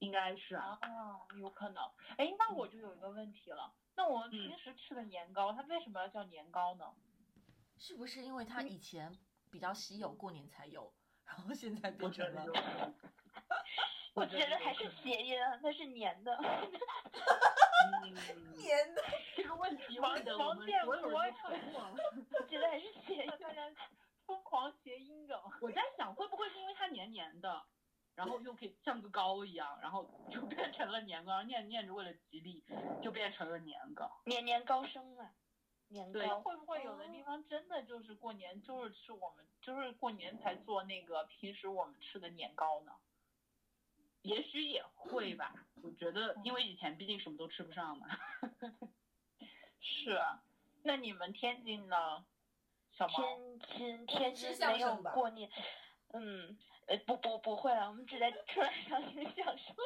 [0.00, 0.78] 应该是啊。
[0.82, 1.82] 啊，有可能。
[2.18, 6.94] 哎，那我就有一个问题了，那我们嗯平时吃的年糕，它为什么要叫年糕呢？
[7.78, 9.16] 是不是因为它以前
[9.50, 10.92] 比较稀有，过年才有，
[11.24, 12.44] 然后现在变成了。
[14.14, 16.36] 我觉觉得还是谐音啊，它是粘 的。
[18.02, 18.14] 嗯，
[18.56, 19.02] 年的？
[19.36, 21.96] 这个问题王问的我王建们所有人国都沉默了。
[22.40, 23.32] 我觉得还是谐音。
[23.40, 23.70] 大家
[24.26, 25.38] 疯狂谐音梗。
[25.60, 27.62] 我在想，会不会是因为它黏黏的，
[28.14, 32.64] 然后又可以像个糕一样，然后就变成了年糕，然后念着念着为了吉利，
[33.02, 34.20] 就变成了年糕。
[34.26, 35.32] 年年高升啊，
[35.88, 36.40] 年对糕。
[36.40, 42.92] 会不会有的地方真的就是过年就是吃我们就是过年才做那个平时我们吃的年糕呢？
[44.24, 48.06] 也许也会吧， 我觉得，因为以前毕竟什么都吃不上嘛。
[49.80, 50.42] 是啊，
[50.82, 52.24] 那你们天津呢？
[52.92, 55.50] 小毛，天津天津没有吧过年，
[56.12, 56.56] 嗯，
[56.86, 59.76] 呃不不不会了，我们只在春晚上听相声。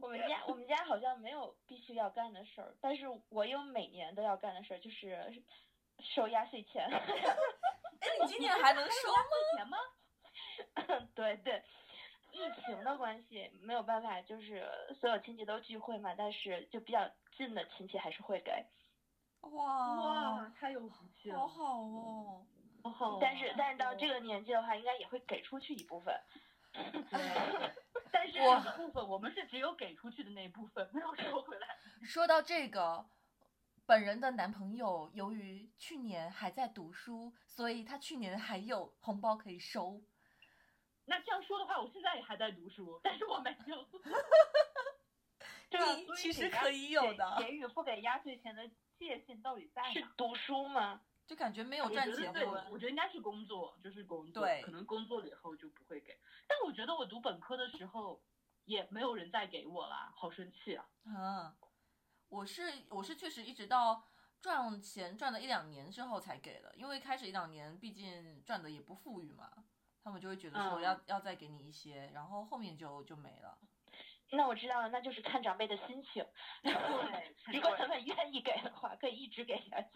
[0.00, 5.42] 我们家我们家好像没有必须要干的事儿，但是我有每年都要干的事儿，就是
[6.00, 6.86] 收压岁钱。
[6.88, 7.04] 哎，
[8.22, 9.08] 你今年还能收
[9.68, 9.76] 吗？
[11.14, 11.62] 对对，
[12.32, 14.66] 疫情的关系没有办法，就是
[15.00, 18.52] 所有亲戚都聚会嘛，但是就比较近的亲戚还是会给。
[19.40, 22.46] 哇哇，太有福气了，好好哦。
[22.82, 23.18] 好好哦。
[23.20, 26.14] 但是但是到这个年纪的话，应该也会给出去一部分。
[28.10, 31.66] 但是哇这个部分我们是只有给出去的那一部分，没有收回来。
[32.02, 33.06] 说到这个，
[33.86, 40.02] 本人的男朋友由于去年还在读书，所以他去年还有红包可以收。
[41.08, 43.84] 那这样说的话，我现在也还在读书，但是我没有。
[45.70, 49.92] 对啊，所以其实可以有的给给予不给压岁钱的界限到底在哪？
[49.92, 51.02] 是读书吗？
[51.26, 52.52] 就感觉没有赚钱对，我。
[52.70, 56.18] 我觉得应该是工作，就是工作，对可能工作了以后就不会给。
[56.46, 58.22] 但我觉得我读本科的时候，
[58.64, 60.88] 也没有人再给我啦，好生气啊！
[61.04, 61.56] 啊，
[62.30, 64.08] 我是我是确实一直到
[64.40, 69.52] 赚钱赚了一两年之后才给的，因为开始一两年毕竟赚的也不富裕嘛，
[70.08, 73.58] 他们就会觉得说嗯要、要再给你一些，然后后面就就没了。
[74.32, 76.24] 那我知道了，那就是看长辈的心情。
[76.62, 79.88] 对，如果他们愿意给的话，可以一直给下去。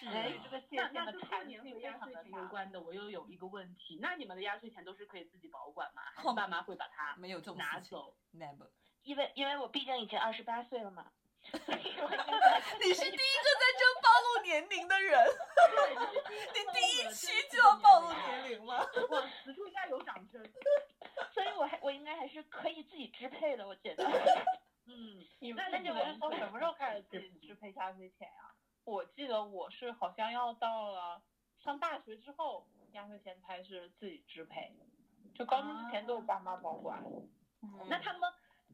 [0.00, 2.46] 是所以啊这个年和性非压岁钱有常的大。
[2.48, 6.02] 关的，我又有一个问题，那你们的压岁钱都是可以自己保管吗？
[6.14, 8.70] 还哦是爸妈会把它没有这种拿走？，never。
[9.02, 11.12] 因为因为我毕竟已经二十八岁了嘛，
[12.80, 15.18] 你是第一个在这暴露年龄的人，
[15.74, 15.94] 对，
[16.54, 18.86] 你第一期就要暴露年龄吗？
[19.10, 20.42] 我，此处应该有掌声。
[21.32, 24.04] 所以我还我应该还是可以自己支配的，我觉得。
[24.86, 31.22] 嗯，你那你那你们是从什么时候开始自己支配压岁钱呀、我记得我是好像要到了
[31.58, 34.72] 上大学之后，压岁钱才是自己支配，
[35.34, 37.02] 就高中之前都是爸妈保管。
[37.62, 38.32] 嗯那他们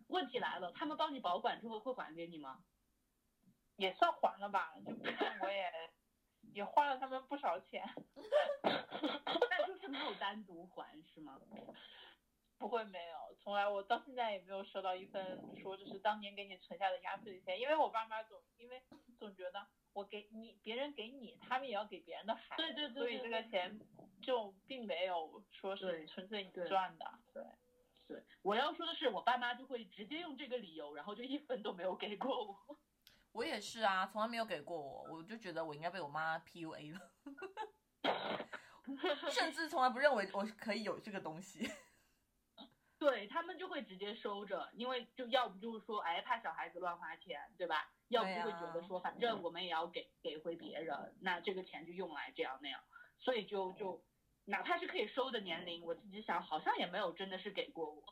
[0.09, 2.65] 问题来了，他们帮你保管之后会还给你吗？
[3.77, 5.71] 也算还了吧，就毕竟我也
[6.55, 7.85] 也花了他们不少钱。
[8.63, 11.41] 但就是没有单独还是吗？
[12.59, 18.83] 不会没有，从来我到现在也没有收到一份说这是当年给你存下的压岁钱，因为我爸妈总因为
[19.19, 23.79] 总觉得我给你，别人给你，他们也要给别人的孩子，对对对所以这个钱
[24.23, 27.45] 就并没有说是对纯粹你赚的，对。
[28.09, 32.79] 对，我要说的是，我爸妈就会直接用这个理由，然后就一分都没有给过我。
[33.33, 37.11] 我也是啊，从来没有给过我，我就觉得我应该被我妈 PUA 了，
[39.31, 41.69] 甚至从来不认为我可以有这个东西。
[42.99, 47.93] 对他们就会直接收着，因为就要不就是说，哎，怕小孩子乱花钱，对吧？
[48.09, 52.81] 要不就会觉得啊说，反正我们也要给给回别人，那这个钱就用来这样那样，
[53.19, 54.03] 所以就就
[54.47, 58.03] 哪怕是可以收的年龄，我自己想好像也没有真的是给过我，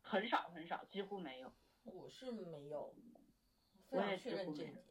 [0.00, 1.52] 很少很少，几乎没有。
[1.84, 2.94] 我是没有，
[3.90, 4.84] 我也确认这一点。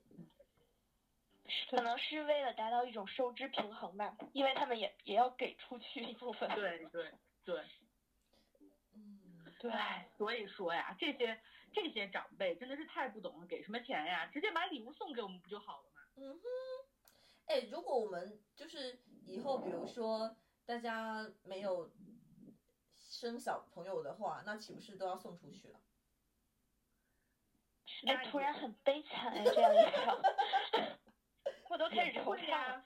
[1.69, 6.49] 可能是为了达到一种收支平衡吧，因为他们也也要给出去一部分。
[6.53, 7.11] 对对
[7.45, 7.65] 对，
[8.93, 9.71] 嗯，对，
[10.17, 11.41] 所以说呀，这些
[11.73, 14.25] 这些长辈真的是太不懂了，给什么钱呀？
[14.27, 16.01] 直接把礼物送给我们不就好了吗？
[16.17, 16.41] 嗯哼，
[17.47, 21.89] 哎，如果我们就是以后，比如说大家没有
[22.95, 25.79] 生小朋友的话，那岂不是都要送出去了？
[28.07, 30.21] 哎，突然很悲惨 哎，这样一想，
[31.69, 32.85] 我都开始惆怅了。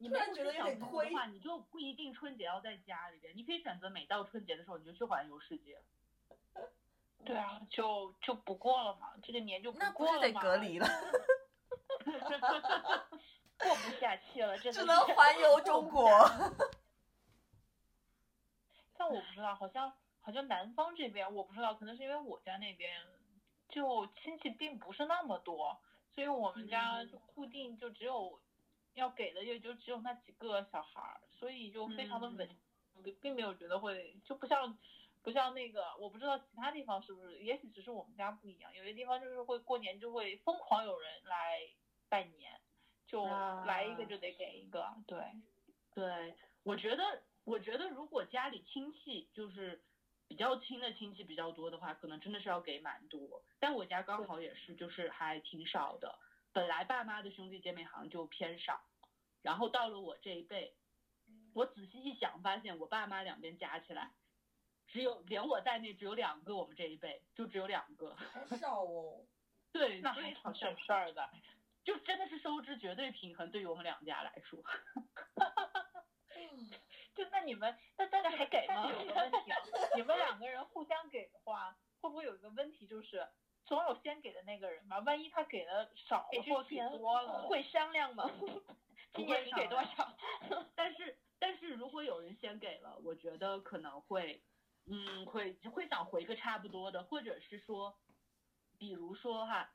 [0.00, 5.82] 你突没有生小然觉得有点亏的话，你就不一定春节要在家里边，你可以选择每到春节的时候你就去环游世界。
[7.24, 10.86] 对啊，就就不过了嘛，这个年就那不是得过了嘛，隔离了，
[13.68, 14.80] 过不下去了，真的。
[14.80, 16.08] 只能环游中国。
[18.96, 22.90] 但我不知道，好像好像南方这边我不知道，可能是因为我家那边
[23.68, 25.78] 就亲戚并不是那么多，
[26.14, 28.40] 所以我们家嗯就固定就只有
[28.94, 32.48] 要给的也就只有那几个小孩儿，所以就非常的稳，
[33.04, 34.76] 并并没有觉得会就不像
[35.22, 41.60] 不像那个，我不知道其他地方是不是，也许只是我们家不一样，有些地方就是会过年就会疯狂有人来
[42.08, 42.60] 拜年，
[43.08, 45.18] 就啊来一个就得给一个，对。
[45.94, 46.32] 对，
[46.62, 49.82] 我觉得，我觉得如果家里亲戚就是
[50.28, 53.42] 比较亲的亲戚比较多的话，可能真的是要给蛮多。
[53.58, 56.16] 但我家刚好也是，就是还挺少的。
[56.52, 58.80] 本来爸妈的兄弟姐妹好像就偏少，
[59.42, 60.76] 然后到了我这一辈，
[61.52, 64.12] 我仔细一想，发现我爸妈两边加起来，
[64.86, 68.14] 只有连我在内只有两个，我们这一辈就只有两个。
[68.14, 69.24] 好少哦。
[69.72, 71.28] 对，那还挺省事儿的。
[71.88, 74.62] 就真的是收支绝对平衡，对于我们两家来说。
[76.36, 76.70] 嗯
[77.16, 79.58] 就那你们，那大家还给吗有个问题啊，
[79.96, 83.26] 你们两个人互相给的话，会不会有一个问题就是，
[83.64, 88.30] 总有先给的那个人嘛，万一他给的少或给多了，会商量吗？
[89.16, 90.14] 今年你给多少？
[90.76, 94.42] 但是但是如果有人先给了，我觉得可能会，
[94.84, 97.98] 嗯，会会想回个差不多的，或者是说，
[98.78, 99.72] 比如说哈，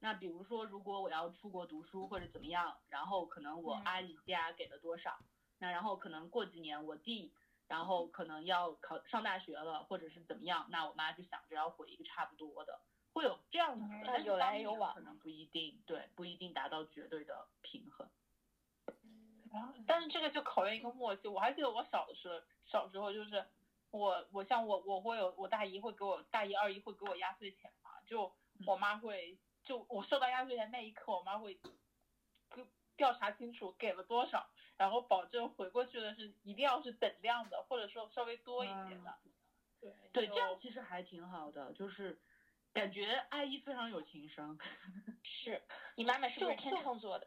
[0.00, 5.18] 那比如说如果我要出国读书或者怎么样，然后可能我嗯阿姨家给了多少，
[5.58, 7.32] 那然后可能过几年我弟。
[7.68, 12.80] 然后可能要考上大学了，或者是怎么样，那我妈就想着要回一个差不多的，
[13.12, 18.08] 会有这样的嗯，但是有来有往可能不一定，对，不一定达到绝对的平衡。
[19.50, 21.26] 然后，但是这个就考验一个默契。
[21.26, 23.44] 我还记得我小的时候，小时候就是
[23.90, 28.32] 我，我像我，我会有我大姨会给我大姨二姨会给我压岁钱嘛，就
[28.64, 29.36] 我妈会，
[29.66, 31.60] 就我收到压岁钱那一刻，我妈会
[32.48, 34.48] 跟调查清楚给了多少，
[34.78, 39.18] 然后保证回过去的是一定要是等量的，或者说稍微多一些的。
[39.80, 42.18] 对对，这样其实还挺好的，就是
[42.72, 44.56] 感觉阿姨非常有情商。
[45.22, 45.60] 是
[45.96, 47.26] 你妈妈是不是天秤座的？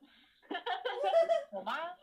[1.52, 1.96] 我妈，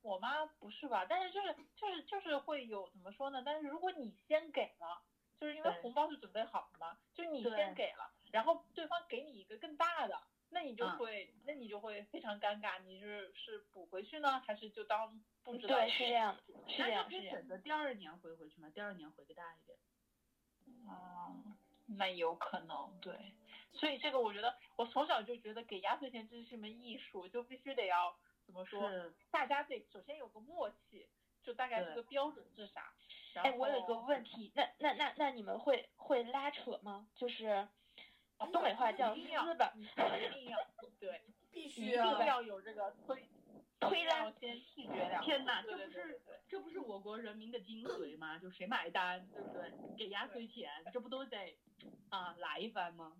[0.00, 1.06] 我妈不是吧？
[1.08, 3.42] 但是就是就是就是会有怎么说呢？
[3.44, 5.02] 但是如果你先给了，
[5.38, 10.20] 就是因为红包是准备好的嘛，就你先给了，然后对方给你一个更大的，
[10.50, 12.80] 那你就嗯会、那你就会非常尴尬。
[12.80, 15.76] 你是是补回去呢，还是就当不知道？
[15.76, 17.36] 对，是这样的，是这样，那就可以是这样。
[17.36, 19.78] 选择第二年回回去嘛，第二年回个大一点。
[20.88, 21.30] 啊，
[21.86, 23.14] 那有可能对。
[23.74, 28.14] 所以这个我觉得，我从小就觉得给压岁钱这是一门艺术，就必须得要
[28.44, 28.88] 怎么说？
[28.90, 31.08] 是，大家得首先有个默契，
[31.42, 32.92] 就大概这个标准是啥。
[33.32, 37.08] 然哎，我有个问题，那那那那你们会会拉扯吗？
[37.14, 37.66] 就是
[38.46, 40.58] 东北话叫一定要撕吧，一定要
[40.98, 41.22] 对，
[41.52, 41.92] 必须！
[41.92, 43.28] 要有这个推
[43.80, 45.22] 推拉要先拒绝两。
[45.22, 48.38] 天哪，对对这不是这不是我国人民的精髓吗？
[48.38, 49.72] 就谁买单，对不对？
[49.96, 51.58] 给压岁钱，这不都得
[52.10, 53.12] 啊来一番吗？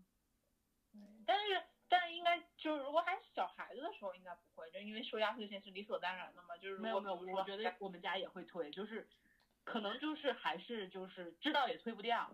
[1.26, 6.56] 但是但是应该就是如果还是小孩子的时候应该不会，就因为收压岁钱是理所当然的嘛。
[6.58, 9.08] 就是没有没有，我觉得我们家也会推，就是
[9.64, 12.30] 可能就是还是就是知道也推不掉，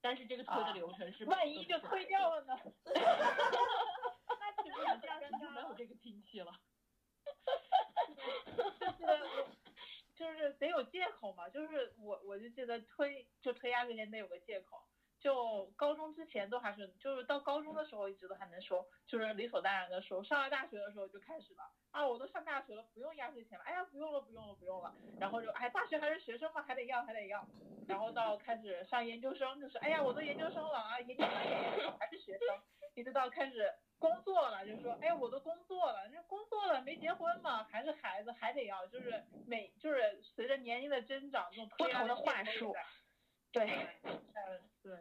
[0.00, 2.58] 但是这个推的啊流程是万一就推掉了呢？
[2.94, 5.38] 那岂不是很这样尴尬了？
[5.40, 6.52] 就没有这个亲戚了。
[8.78, 9.46] 就是
[10.14, 14.82] 就是得有借口嘛，就是我我就记得推就推压岁钱得有个借口。
[15.20, 20.22] 就高中之前都还是，就是到高中的时候一直都还能说，就是理所当然的说。
[20.22, 24.94] 上了大学的时候就开始了，啊，我都上大学了，不用压岁钱了，哎呀，不用了，不用了，不用了。
[25.18, 27.46] 然后就，哎，大学还是学生嘛，还得要，还得要。
[27.86, 32.62] 然后到开始上研究生，就是，哎呀，我都研究生了啊，研究生还是学生。
[32.94, 42.84] 一直到开始工作了，就说，哎呀，我都工作了，那工作了没结婚嘛，还是孩子，还得要，就是每就是随着年龄的增长，这种不同的话术在
[43.52, 43.64] 对，
[44.02, 44.92] 嗯，对，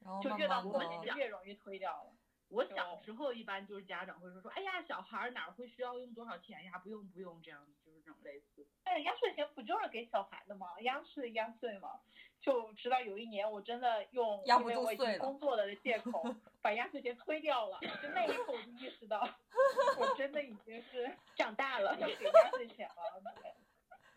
[0.00, 2.12] 然后就越到慢慢的后面就越容易推掉了。
[2.48, 6.78] 我小时候一般就是家长会说说，哎呀，小孩儿哪儿会需要用多少钱呀？
[6.78, 8.66] 不用不用，这样就是这种类似。
[8.84, 10.78] 但是压岁钱不就是给小孩的吗？
[10.82, 12.00] 压岁压岁嘛。
[12.42, 16.24] 就直到有一年，我真的用因为我已经住岁了工作了的借口，
[16.60, 17.78] 把压岁钱推掉了。
[18.02, 19.20] 就那一刻，我就意识到，
[19.96, 21.96] 我真的已经是长大了。
[22.00, 23.22] 要给压岁钱了。
[23.40, 23.54] 对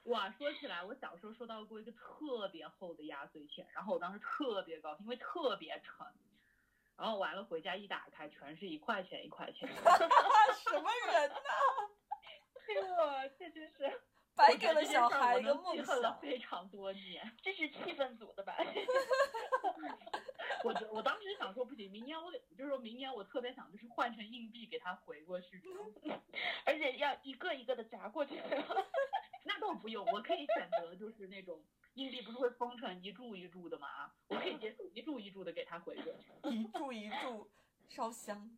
[0.06, 6.06] 哇，说起来，我小时候收到过一个特别厚的压岁钱，然后我当时特别高兴，因为特别沉。
[6.98, 9.68] 然后完了回家一打开，全是一块钱一块钱。
[10.64, 11.36] 什么人呐、
[13.38, 14.02] 这这真是
[14.34, 16.18] 白给了小孩一个梦我觉得这件事儿我能记恨了。
[16.22, 17.30] 非常多年。
[17.42, 18.56] 这是气氛组的吧？
[20.64, 25.62] 我我当时想说不行，明年我得就是说明年我特别想就是换成硬币给他回过去，
[26.66, 28.42] 而且要一个一个的砸过去。
[29.48, 36.32] 那倒不用，我可以选择就是那种硬币不是会封成一注一注的嘛，我可以接受一注一注的给他回过去。
[36.50, 37.48] 一柱一柱
[37.88, 38.50] 烧香，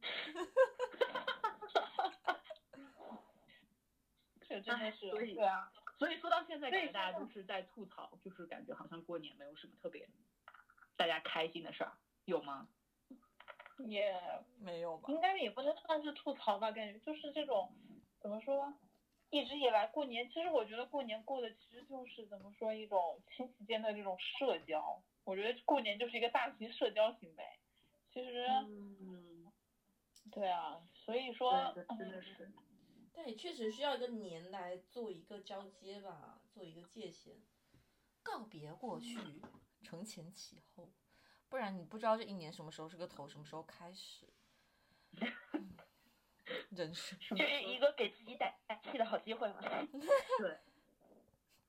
[4.48, 5.70] 这真的是所以对啊。
[6.00, 10.08] 所以说到现在，感觉大家说都是在吐槽，就是感觉好像过年没有什么特别
[10.96, 11.92] 大家开心的事儿，
[12.26, 12.70] 有吗？
[13.80, 14.16] 也
[14.60, 15.12] 没有吧？
[15.12, 17.76] 应该也不能算是吐槽吧，感觉就是这种
[18.20, 18.74] 怎么说，
[19.30, 27.44] 一直以来过年，其实我觉得过年过的其实就是怎么说一种亲戚间的这种社交，我觉得过年就是一个大型社交行为。
[28.14, 29.52] 其实，嗯，
[30.32, 32.52] 对啊，所以说，真的是。
[33.14, 37.36] 但也确实需要一个年来做一个交接吧，做一个界限。
[38.24, 39.42] 告别过去，
[39.82, 40.90] 承前启后，
[41.50, 44.28] 不然你不知道这一年什么时候是个头，什么时候开始。
[46.50, 49.60] 嗯真是这是一个给自己打打气的好机会嘛。
[50.40, 50.58] 对，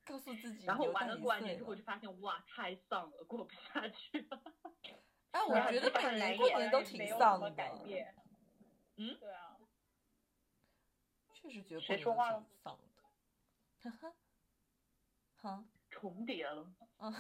[0.05, 4.41] 告诉自己然后完了过完年之后就发现哇太丧了，过不下去了。
[5.33, 8.15] 哎，我觉得每年过年都挺丧的改，变。
[8.97, 9.57] 嗯，对啊，
[11.35, 13.91] 确实觉得过谁说话了挺丧的。
[13.91, 14.15] 哈哈，
[15.37, 16.73] 好，重叠了。
[16.99, 17.13] 嗯，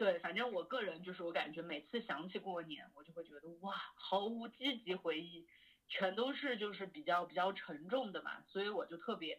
[0.00, 5.46] 对，反正我个人就是我感觉每次想起过年，我就会觉得哇，毫无积极回忆，
[5.88, 9.38] 全都是就是比较比较沉重的嘛，所以我就特别，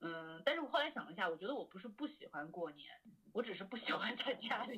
[0.00, 2.90] 嗯，但是我后来想了一下，我觉得我不是不喜欢过年，
[3.32, 4.76] 我只是不喜欢在家里。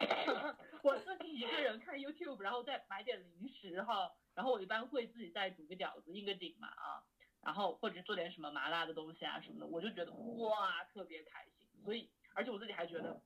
[0.82, 7.04] 我自己一个人看 YouTube，然后再买点零食哈，然后我一般会自己再煮个饺子、应个景嘛啊，
[7.42, 13.20] 然后或者做点什么麻辣的东西啊什么的，我就觉得哇特别开心，所以而且我自己还觉得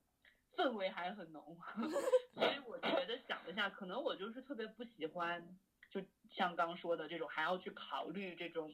[0.59, 1.57] 氛围还很浓，
[2.35, 5.41] 所以我觉得想了一下，可能我就是特别不喜欢，
[5.89, 8.69] 就像刚说的这种还要去考虑这种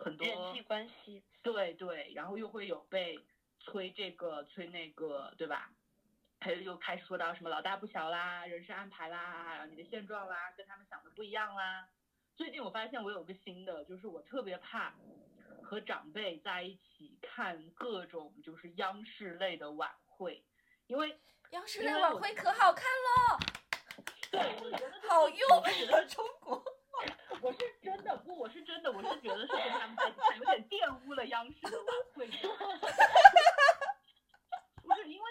[0.00, 3.20] 很多人际关系，对对，然后又会有被
[3.60, 5.70] 催这个催那个，对吧？
[6.40, 11.88] 还有又开始说到什么老大不小啦，人生安排啦，然后你的现状啦，跟他们想的不一样啦。
[12.34, 14.92] 最近我发现我有个新的，就是我特别怕
[15.62, 20.44] 和长辈在一起看各种就是央视类的晚会，
[20.88, 21.18] 因为
[21.50, 23.38] 央视的晚会可好看了，
[24.30, 26.62] 对我觉得 好优美的 中国。
[27.42, 32.26] 我是真的不，我是真的，我是觉得是跟他们在一起看，有点玷污了央视的晚会。
[34.82, 35.30] 不是因为，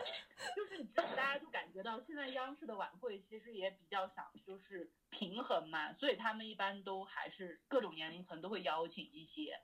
[0.56, 9.60] 就是你知道，大家就感觉到现在央视的晚会其实也比较想就是平衡嘛，所以他们一般都还是各种年龄层都会邀请一些。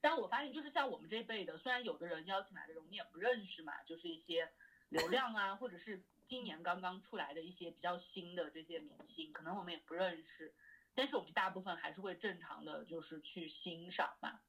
[0.00, 4.50] 但我发现，就是像我们这辈的，虽然有的人邀请来的人我们也不认识嘛，就是一些
[4.88, 10.54] 流量啊，或者是今年刚刚出来的一些比较新的这些明星，可能我们也不认识。
[10.94, 14.40] 但是我们大部分还是会正常的就是去欣赏嘛。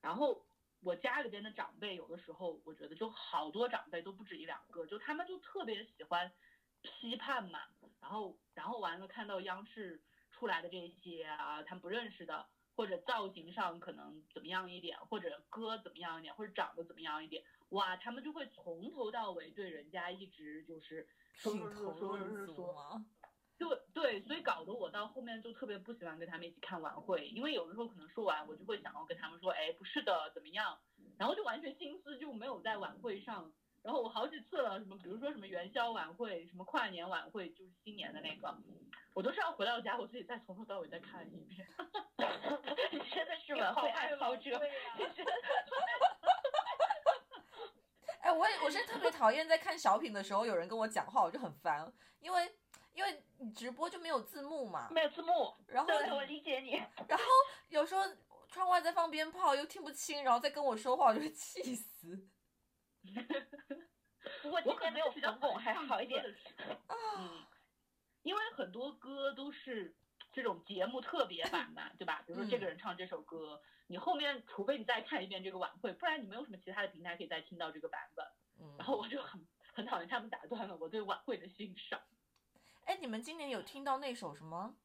[0.00, 0.44] 然后
[0.80, 6.32] 我家里边的长辈有的时候，我觉得就好多长辈都不止一两个，就他们就特别喜欢
[6.80, 7.60] 批判嘛。
[8.00, 12.46] 然后然后完了看到央视出来的这些啊，他们不认识的，
[12.80, 22.72] 或者造型上可能怎么样一点，或者歌怎么样一点，或者长得怎么样一点，哇，他们就会从头到尾对人家一直就是说说说说说说。
[22.72, 23.04] 吗？
[23.58, 30.78] 对对，所以搞得我到后面就特别不喜欢跟他们一起看晚会，因为有的时候可能说完，我就会想要跟他们说，哎，不是的，怎么样？
[31.18, 33.52] 然后就完全心思就没有在晚会上。
[33.82, 38.56] 然后我好几次了，什么比如说什么元宵晚会、什么跨年晚会，就是新年的那个，
[39.12, 41.68] 我都是要回到家我自己再从头到尾再看一遍。
[42.90, 44.58] 你真的是晚会爱好者。
[48.20, 52.54] 哎，我也我是特别讨厌在看小品的时候有人跟我讲话，我就很烦，因为
[52.92, 56.72] 因为你直播就没有字幕嘛，没有字幕，然后，我理解你。
[57.08, 57.24] 然后
[57.68, 58.02] 有时候
[58.48, 62.28] 窗外在放鞭炮又听不清，然后再跟我说话，我就会气死。
[64.42, 66.22] 不过今天没有冯巩还好一点。
[66.88, 67.46] 嗯，
[68.22, 69.96] 因为很多歌都是
[70.32, 72.22] 这种节目特别版 嘛，对吧？
[72.26, 78.24] 比如说这个人唱这首歌，你后面除非你再看一遍这个晚会，不然你没有什么其他的平台可以再听到这个版本。
[78.60, 82.00] 嗯，然后我就很很讨厌他们打断了我对晚会的欣赏。
[82.84, 84.76] 哎，你们今年有听到那首什么？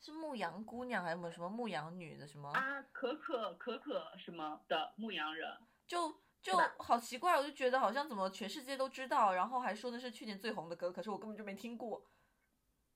[0.00, 2.48] 是牧羊姑娘还是什么牧羊女的什么？
[2.52, 5.58] 啊，可可可可什么的牧羊人，
[5.88, 12.06] 就就好奇怪，我就觉得好像怎么全世界都知道，然后还说的是去年最红的歌，可是我根本就没听过。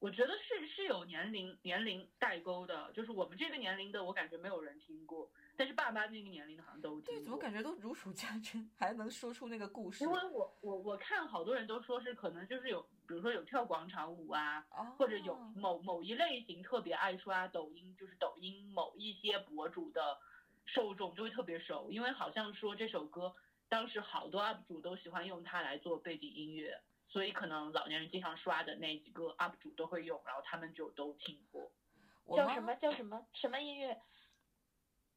[0.03, 7.23] 我觉得是是有年龄年龄代沟的，就是我们这个年龄的，我感觉没有人听过，但是爸妈那个年龄的好像都听对，过。
[7.23, 10.11] 怎么感觉都如数家珍， 还能说出那个故事因？
[10.11, 20.19] 为我我我看好多人都说是可能就是有，比如说有跳广场舞啊，哦，或者有某某一类型特别爱刷抖音，就是抖音某一些博主的
[20.65, 23.33] 受众就会特别熟，因为好像说这首歌
[23.69, 26.77] 当时好多 UP 主都喜欢用它来做背景音乐，
[27.13, 31.71] 所以可能老年人经常刷的那几个 UP 主都会用，然后他们就都听过。
[32.35, 34.01] 叫什么叫什么什么音乐？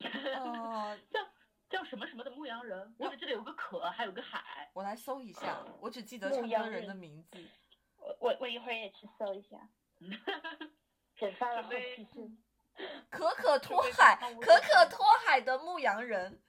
[0.02, 1.26] 呃， 叫
[1.70, 4.70] 叫什么什么的牧羊人，我只记得有个可，还有个海。
[4.74, 7.42] 我来搜一下，我只记得牧唱歌人羊人的名字。
[7.98, 9.58] 我我我一会儿也去搜一下。
[11.22, 12.44] 引发了好准备奇心。
[13.10, 16.42] 可可托海可可托海的牧羊人，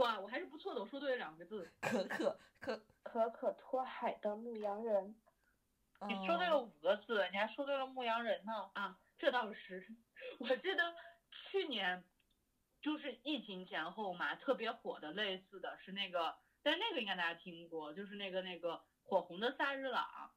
[0.00, 1.70] 哇，我还是不错的，我说对了两个字。
[1.80, 5.14] 可可可，可可托海的牧羊人。
[6.08, 8.70] 你说对了嗯五个字，你还说对了牧羊人呢。
[8.74, 9.86] 啊，这倒是，
[10.40, 10.94] 我记得
[11.30, 12.02] 去年
[12.80, 20.32] 就是疫情前后嘛，特别火的类似的是那个，但那个应该大家听过，就是那个那个火红的萨日朗，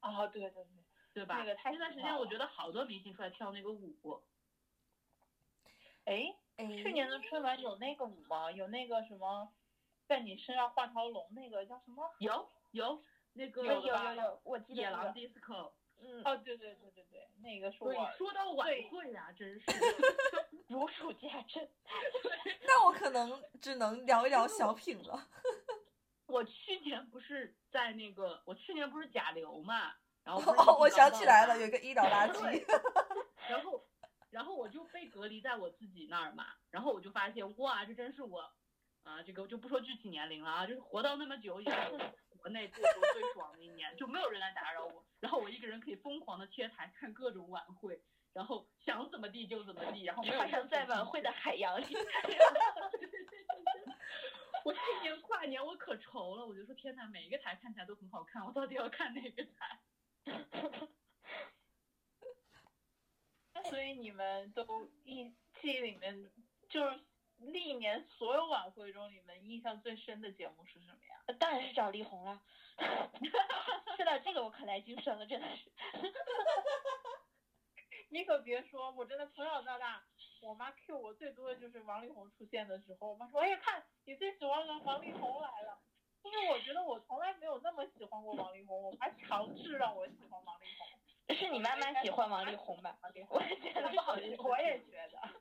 [0.00, 0.66] 啊，对对对，
[1.14, 1.38] 对吧？
[1.38, 4.22] 那个太那段时间我觉得好多明星出来跳那个舞，
[6.04, 6.36] 哎，哎，
[6.66, 8.50] 去年的春晚有那个舞吗？
[8.50, 9.52] 有那个什么，
[10.06, 12.10] 在你身上画条龙，那个叫什么？
[12.18, 13.02] 有有
[13.34, 15.70] 那个有有有我记得野狼，disco。
[16.00, 19.64] 嗯，哦，对对对对对，那个是，我说到晚最会啊，真是。
[20.68, 21.68] 如数家珍。
[22.62, 25.28] 那我可能只能聊一聊小品了。
[26.26, 29.92] 我去年不是在那个，我去年不是甲流嘛，
[30.22, 32.64] 然后哦，我想起来了，有一个医疗垃圾。
[33.48, 33.82] 然后，
[34.30, 38.40] 然后我就被隔离在我自己那儿嘛，然后我就发现，哇，这真是我，
[39.02, 41.88] 啊，这个就不说具体年龄了啊，就是活到那么久以来，
[42.36, 48.02] 国内过过最爽的一年，就没有人来打扰我，然后我一个人可以疯狂的贴台看各种晚会，
[48.32, 51.86] 然后想怎么地就怎么地，然后没有好像在晚会的海洋里。
[54.64, 59.80] 我去年跨年我可愁了，我就说天呐，每一个台看起来都很好看，我到底要看哪个台？
[63.68, 66.30] 所以你们都一记忆里面
[66.68, 67.00] 就是
[67.38, 71.34] 历年所有晚会中，你们印象最深的节目是什么呀？
[71.38, 72.42] 当然是找力宏了。
[73.96, 75.70] 是的这个，我可来精神了，真的是。
[78.10, 80.02] 你可别说，我真的从小到大，
[80.40, 85.78] 我妈 Q 我最多的就是王力宏出现的时候，我妈说：“哎呀，看你最喜欢的王力宏来了。”
[86.24, 90.97] 因为我觉得我从来没有那么喜欢过王力宏，我妈强制让我喜欢王力宏。
[91.34, 92.98] 是你妈妈喜欢王力宏吧？
[93.28, 95.40] 我也觉得不好意思，我也觉得。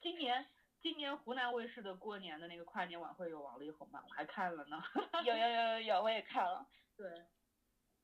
[0.00, 0.46] 今年
[0.80, 4.82] 今年湖南卫视的过年的那个跨年晚会有王力宏吧，我还看了呢。
[5.24, 6.66] 有有有有有，我也看了。
[6.96, 7.08] 对，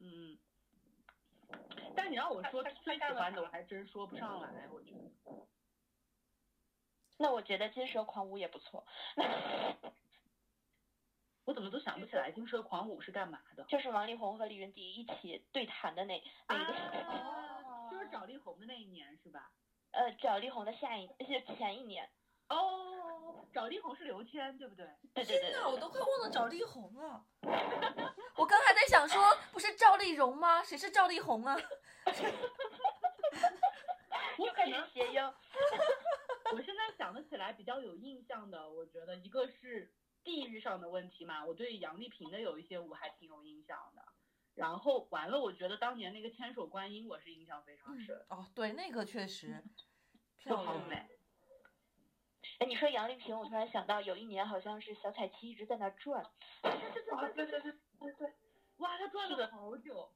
[0.00, 0.38] 嗯，
[1.94, 5.10] 但你让我说最喜欢的，我还真说不上来，我觉得。
[7.16, 8.84] 那我觉得金蛇狂舞也不错，
[11.44, 13.64] 我怎么都想不起来《金蛇狂舞》是干嘛的。
[13.64, 19.50] 就是王力宏和李云迪一起对谈的那那一个，啊，就是找力宏的那一年是吧？
[19.92, 22.08] 呃，找力宏的下一是前一年。
[22.48, 24.86] 哦，找力宏是刘谦对不对？
[25.14, 27.24] 对对对天呐，我都快忘了找力宏了。
[28.36, 30.62] 我刚还在想说，不是赵丽蓉吗？
[30.62, 31.56] 谁是赵丽宏啊？
[34.38, 35.22] 我可能谐音。
[36.52, 39.90] 我现在想得起来比较有印象的，我觉得一个是
[40.24, 44.02] 地域上的问题嘛，我对杨丽萍的有一些舞还挺有印象的。
[44.54, 49.62] 然后完了，我觉得当年那个千手观音，我是印象非常深，哦，对，那个确实
[50.38, 50.66] 就漂亮。
[50.66, 50.94] 好美。
[52.58, 58.32] 哎，你说杨丽萍，我突然想到有一年好像是小彩旗一直在那转，啊，对对对对对。
[58.76, 60.12] 哇，她转了好久。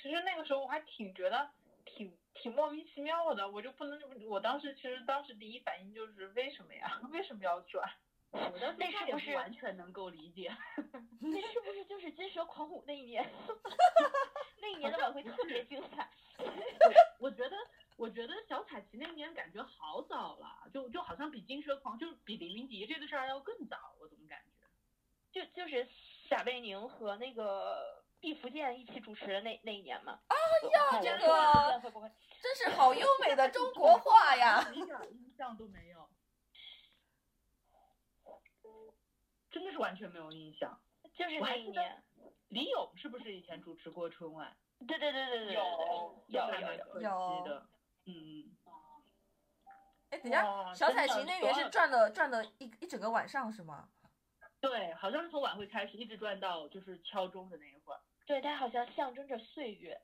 [0.00, 1.50] 其实那个时候我还挺觉得
[1.84, 3.98] 挺挺莫名其妙的，我就不能，
[4.28, 7.00] 我当时其实当时第一反应就是为什么呀？
[7.10, 7.90] 为什么要转？
[8.32, 10.54] 我当时那是不是完全能够理解。
[11.20, 13.24] 那是不是就是金蛇狂舞那一年？
[14.60, 16.08] 那一年的晚会特别精彩。
[17.18, 17.56] 我觉得，
[17.96, 24.52] 我觉得小彩旗那一年感觉好早了，就就好像比金蛇狂，就是比李云迪这个事儿要更早，我怎么感觉？
[25.32, 25.86] 就就是
[26.28, 30.20] 贾贝宁和那个毕福剑一起主持的那那一年嘛。
[30.28, 30.36] 啊
[30.72, 31.80] 呀这个？
[32.42, 34.62] 真是好优美的中国话呀！
[34.74, 36.08] 一点印象都没有，
[39.56, 40.78] 真的是完全没有印象。
[41.14, 42.02] 就是那我还记得一年。
[42.48, 44.54] 李咏是不是以前主持过春晚？
[44.86, 45.62] 对对对对对对，有
[46.28, 47.00] 有有有。
[47.00, 47.66] 有的。
[48.04, 48.54] 嗯，
[50.10, 53.88] 哎，等一下，小彩旗那年是转了转了一一整个晚上是吗？
[54.60, 58.00] 对，好像是从晚会开始，一直转到就是敲钟的那一会儿。
[58.26, 59.98] 对，它好像象征着岁月，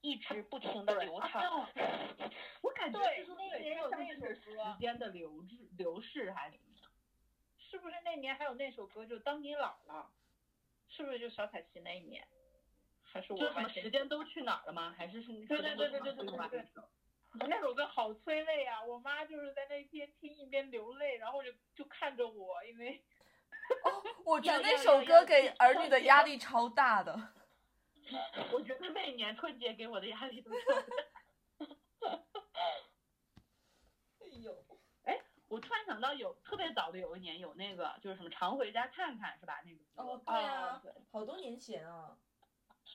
[0.00, 1.42] 一直不停的流畅。
[1.42, 1.68] 啊
[2.62, 6.56] 我感觉就是说那年有那首歌时间的流逝流逝还是
[7.72, 10.10] 是不是那年还有那首歌就当你老了？
[10.88, 12.22] 是不是就小彩旗那一年？
[13.02, 14.94] 还是我就是什么时间都去哪儿了吗？
[14.94, 18.84] 还是是对对对对对对对对那首歌好催泪啊！
[18.84, 23.02] 我妈就是在那边听一边流泪，然后就就看着我，因为
[23.84, 27.32] 哦，我觉得那首歌给儿女的压力超大的。
[28.52, 30.84] 我觉得那一年春节给我的压力都超大。
[34.20, 34.64] 哎呦，
[35.52, 39.60] 我突然想到有特别早的有一年有那个就是什么常回家看看是吧？
[39.66, 42.16] 那个哦，对啊好多年前啊，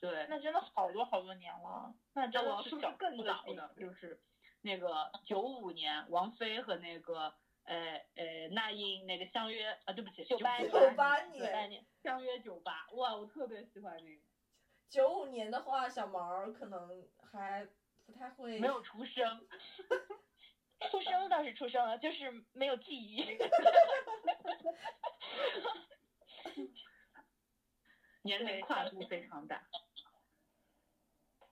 [0.02, 3.76] 对，那真的好多好多年了，那真的是更早的？
[3.78, 4.20] 就是
[4.62, 7.32] 那个九五年王菲和那个
[7.64, 11.86] 呃呃那英那个相约啊，对不起，九八九九八年，年。
[12.02, 14.22] 相约九八，哇，我特别喜欢那个，
[14.90, 17.68] 九五年的话，小毛可能还
[18.08, 18.58] 不太会。
[18.60, 19.48] 没有出生，
[20.92, 23.24] 出生倒是出生了，就是没有记忆。
[28.24, 29.64] 年龄跨度非常大。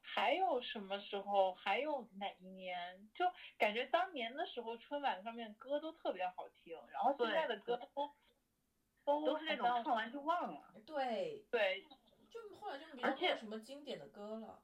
[0.01, 1.53] 还有什么时候？
[1.55, 3.09] 还有哪一年？
[3.13, 3.25] 就
[3.57, 8.15] 感觉当年的时候春晚上面歌都特别好听，然后现在的歌都
[9.03, 10.73] 都都是那种唱完就忘了。
[10.85, 11.85] 对，对，
[12.29, 14.61] 就后来就没有什么经典的歌了。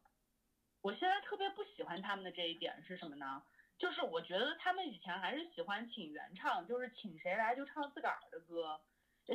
[0.81, 3.43] 我现在特别不喜欢他们的这一点是什么呢？
[3.81, 8.79] 就是我觉得他们以前还是喜欢请原唱，就是请谁来就唱自个儿的歌。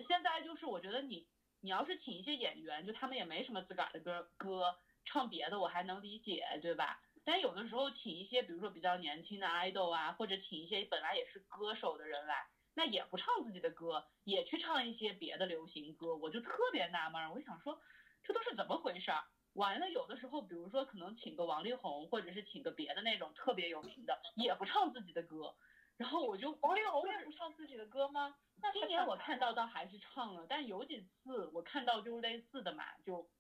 [0.07, 1.27] 现在就是我觉得你
[1.61, 7.03] 你要是请一些演员，就他们也没什么自个儿的歌歌，唱别的我还能理解，对吧？
[7.25, 17.81] 但有的时候请一些比如说比较年轻的 idol 啊，或者请一些本来也是歌手的人来，那也不唱自己的歌，也去唱一些别的流行歌，我就特别纳闷，我想说
[18.23, 19.25] 这都是怎么回事儿？
[19.57, 25.55] 完了，有的时候，比如说可能请个王力宏，或者是请个别的那种特别有名的，也不唱自己的歌。
[25.97, 28.37] 然后我就王力宏也不唱自己的歌吗？
[28.63, 33.31] 那今年我看到倒还是唱了，但有几次我看到就是类似的嘛，就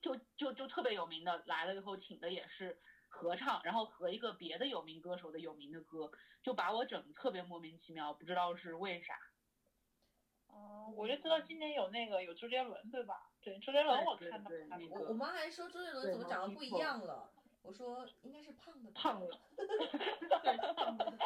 [0.00, 6.12] 就就就特别有名的来了以后请的也是合唱，然后和一个别的有名歌手的有名的歌，
[6.44, 9.18] 就把我整的特别莫名其妙，不知道是为啥。
[10.46, 13.29] 哦，我就知道今年有那个有周杰伦对吧？
[13.42, 17.30] 对，周杰伦我看到他我我妈还说周杰伦怎么长得不一样了，
[17.62, 21.12] 我说应该是胖的胖了， 对胖的。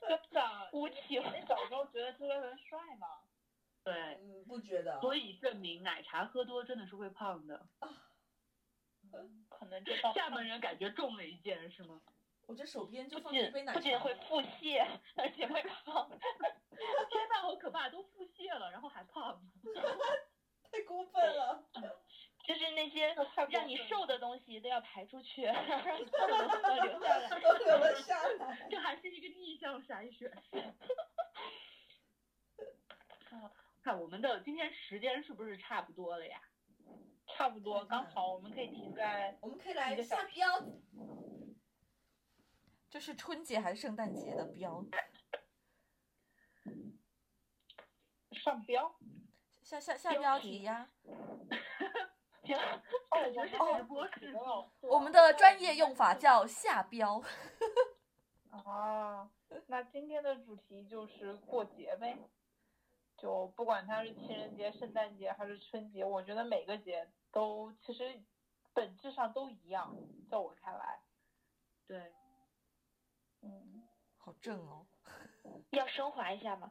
[0.00, 1.22] 真的，无情。
[1.22, 3.06] 你小时候觉得周杰伦帅吗？
[3.84, 5.00] 对，嗯，不觉得。
[5.00, 7.66] 所以证明奶茶喝多真的是会胖的。
[7.78, 7.88] 啊，
[9.48, 12.00] 可能这厦门人感觉中了一箭是吗？
[12.46, 13.80] 我这手边就不放一杯奶茶。
[13.80, 14.86] 仅不仅会腹泻，
[15.16, 16.08] 而且会胖。
[16.10, 17.88] 天呐，好可怕！
[17.88, 19.40] 都腹泻了，然后还胖。
[20.74, 21.64] 太过分了。
[22.44, 23.14] 就是那些
[23.48, 27.40] 让你瘦的东西都要排出去， 让你瘦的都留下来。
[27.40, 28.68] 都留了下来。
[28.70, 30.30] 这还是一个逆向筛选。
[33.82, 36.40] 看我们的今天时间是不是差不多了呀？
[37.36, 39.38] 差不多，刚好我们可以停在。
[39.40, 40.46] 我们可以来下标。
[42.90, 44.84] 这是春节还是圣诞节的标？
[48.32, 48.94] 上标。
[49.64, 50.88] 下下下标题呀。
[54.38, 57.22] 哦，我们的专业用法叫下标。
[58.52, 59.30] 哦，
[59.66, 62.18] 那今天的主题就是过节呗，
[63.16, 68.22] 就不管它是情人节、圣诞节还是春节，我觉得每个节都其实
[68.74, 69.96] 本质上都一样，
[70.30, 71.00] 在我看来。
[71.86, 72.12] 对。
[73.40, 73.82] 嗯，
[74.18, 74.86] 好正哦。
[75.70, 76.70] 要升华一下吗？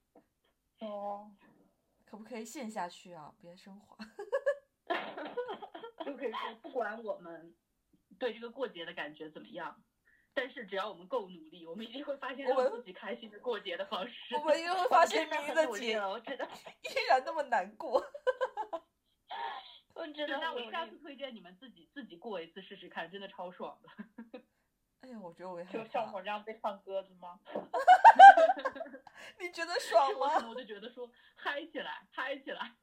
[0.80, 1.32] 哦。
[2.12, 3.32] 可不可以陷下去啊？
[3.40, 3.96] 别升华。
[6.04, 7.56] 就可以说，不管我们
[8.18, 9.82] 对这个过节的感觉怎么样，
[10.34, 14.36] 但是只要我们够努力，我们一定会发现让自己开心的过节的方式。
[14.36, 16.44] 我们一定会发现明明的节我真的
[16.84, 18.04] 依然那么难过。
[19.96, 23.88] 我真的，那我下次推荐你们自己自己过一次试试看，真的超爽的。
[25.02, 27.38] 哎呀，我觉得我也就像我这样被放鸽子吗？
[29.38, 30.46] 你觉得爽 吗？
[30.48, 32.74] 我就觉得说嗨起来，嗨起来。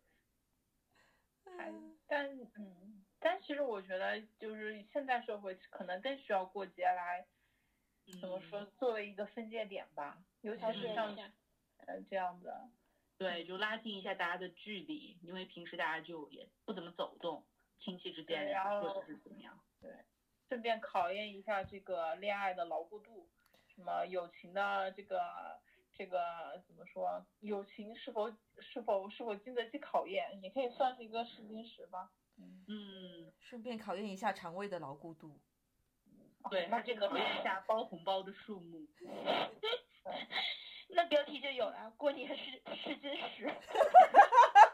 [1.45, 1.71] 嗨，
[2.07, 7.25] 但嗯，但其实我觉得，就是现在社会可能更需要过节来，
[8.21, 11.15] 怎么说，作为一个分界点吧，尤其是像
[11.87, 12.53] 呃这样子，
[13.17, 17.45] 对，就拉近一下大家的距离，因为平时大家就也不怎么走动，
[17.79, 19.89] 亲戚之间或者是怎么样，对，
[20.49, 23.29] 顺便考验一下这个恋爱的牢固度，
[23.73, 25.21] 什么友情的这个。
[25.91, 27.25] 这个怎么说？
[27.41, 30.41] 友情是否是否是否经得起考验？
[30.41, 32.09] 也可以算是一个试金石吧。
[32.37, 35.37] 嗯，顺便考验一下肠胃的牢固度。
[36.49, 38.87] 对，那这个考验一下包红包的数目。
[40.87, 43.53] 那标题就有了，过年是试金石。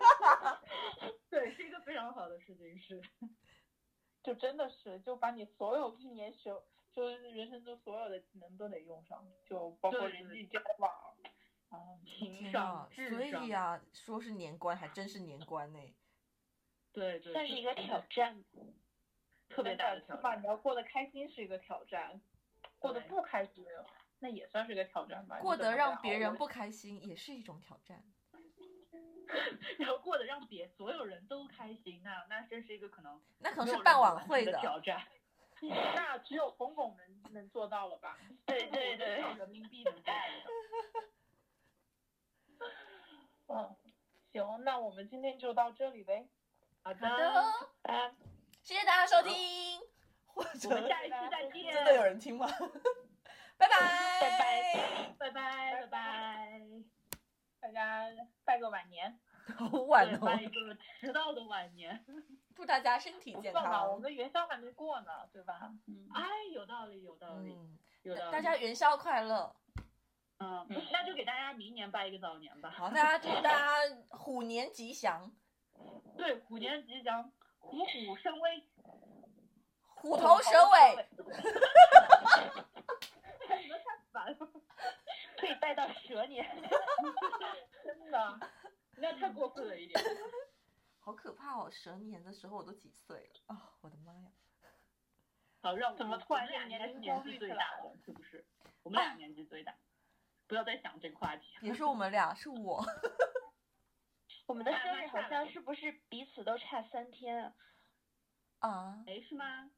[1.31, 3.01] 对，是一个非常好的试金石。
[4.25, 6.53] 就真的是，就把你所有一年学。
[6.95, 10.89] 就是人生中所有的技能都得用上，就包括人际交往，
[11.67, 15.79] 啊，情商、所以呀，说是年关，还真是年关呢。
[16.93, 17.33] 对 对。
[17.33, 18.41] 算是一个挑战，
[19.49, 20.17] 特别大的挑战。
[20.17, 22.21] 起码你要过得开心是一个挑战，
[22.79, 23.65] 过得不开心，
[24.19, 25.37] 那也算是一个挑战吧。
[25.41, 28.01] 过得让别人不开心也是一种挑战。
[29.79, 33.21] 然后过得让别所有人都开心，那那真是一个可能。
[33.39, 35.05] 那可能是办晚会的挑战，
[35.61, 38.17] 那只有红红能能做到了吧？
[38.45, 40.15] 对 对对，人民币能办。
[43.47, 43.75] 嗯，
[44.31, 46.27] 行，那我们今天就到这里呗。
[46.83, 47.53] 好的，
[48.63, 49.81] 谢谢大家收听，
[50.33, 50.57] 我们
[50.87, 51.73] 下一期再见。
[51.73, 52.47] 真的有人听吗？
[53.57, 53.75] 拜拜。
[54.21, 55.15] 拜拜。
[55.17, 55.73] 拜拜。
[55.81, 56.61] 拜拜。
[57.61, 58.05] 大家
[58.43, 59.19] 拜个晚年。
[59.57, 62.03] 好 晚哦，拜一个迟到的晚年。
[62.55, 63.91] 祝大家身体健康。
[63.91, 65.71] 我们元宵还没过呢，对吧？
[65.87, 66.07] 嗯。
[66.13, 66.23] 哎，
[66.53, 67.55] 有道理，有道理，
[68.03, 68.31] 有道理。
[68.31, 69.55] 大家元宵快乐。
[70.39, 72.69] 嗯，那就给大家明年拜一个早年吧。
[72.69, 73.67] 好，大家祝大家
[74.09, 75.31] 虎年吉祥。
[76.17, 78.63] 对，虎年吉祥，虎虎生威，
[79.87, 81.07] 虎头蛇尾，
[83.61, 84.37] 你们太烦了，
[85.37, 86.45] 可以拜到蛇年。
[87.83, 88.39] 真的，
[88.97, 89.99] 那太过分了一点。
[90.99, 91.69] 好可怕哦！
[91.69, 94.31] 蛇年的时候我都几岁了啊、我的妈呀！
[95.61, 98.43] 好，让我怎么们突然俩年龄年纪最大的，是不是？
[98.81, 99.77] 我们俩年纪最大，
[100.47, 101.57] 不要再想这个话题。
[101.61, 102.83] 别说我们俩，是我。
[104.47, 107.55] 我们的生日好像是不是彼此都差三天啊？
[108.59, 109.69] 啊，哎，是吗？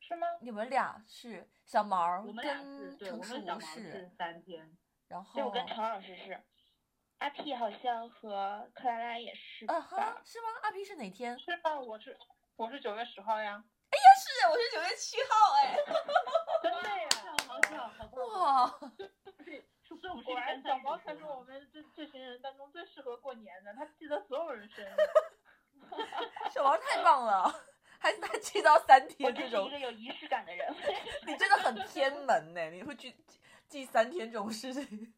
[0.00, 0.26] 是吗？
[0.42, 4.76] 你们俩是小毛我们俩是跟对，我成熟们小毛是是，三天。
[5.08, 6.42] 然后对，我跟常老师是，
[7.20, 9.74] 阿 P 好像和克拉拉也是吧？
[9.74, 10.48] 啊哈，是吗？
[10.62, 11.38] 阿 P 是哪天？
[11.38, 11.78] 是吗？
[11.78, 12.18] 我是
[12.56, 13.62] 我是九月十号呀。
[13.90, 15.76] 哎呀是，我是九月七号，哎，
[16.62, 17.08] 真的呀！
[17.46, 18.78] 好巧，好巧， 哇，
[19.44, 24.96] 是是不是我们是一果然小毛才是我们这这群人当中最适合过年的，他记得所有人生日。
[26.50, 27.52] 小毛太棒了，
[27.98, 30.74] 还还记到三我天这种我是一个，有仪式感的人。
[31.26, 33.14] 你真的很偏门呢，你会记
[33.68, 35.14] 记三天这种事情。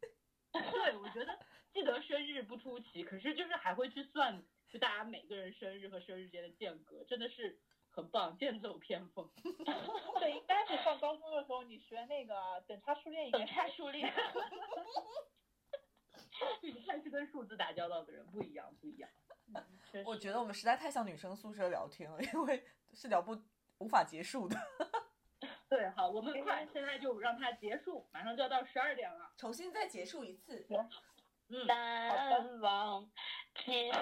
[0.53, 1.39] 对，我觉得
[1.73, 7.59] 记得生日不出奇，可是就是还会去算，就大家每个人生日和生日间的间隔，真的是
[7.91, 9.29] 很棒，剑走偏锋。
[10.21, 14.13] 对，应该是上高中的时候你学那个等差数列，等差数列。
[16.61, 19.09] 你看是跟数字打交道的人不一样，不一样。
[20.05, 23.41] 我觉得我们实在太像女生宿舍聊天了，因为是聊不
[23.79, 24.57] 无法结束的。
[25.69, 29.33] 对，好，我们快，现在就让它结束，马上就要到十二点了。
[29.37, 30.67] 重新再结束一次。
[31.53, 33.07] 嗯，难忘
[33.65, 33.93] 今。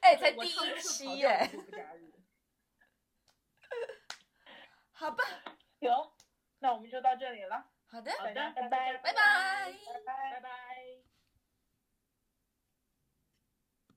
[0.00, 2.12] 哎，才第一期耶好，不假日
[4.92, 5.24] 好吧，
[5.78, 6.12] 有，
[6.58, 8.62] 那我们就到这里了，好的，好的，拜拜。
[8.62, 9.02] 拜拜。
[9.02, 9.72] 拜拜。
[10.32, 10.67] 拜拜。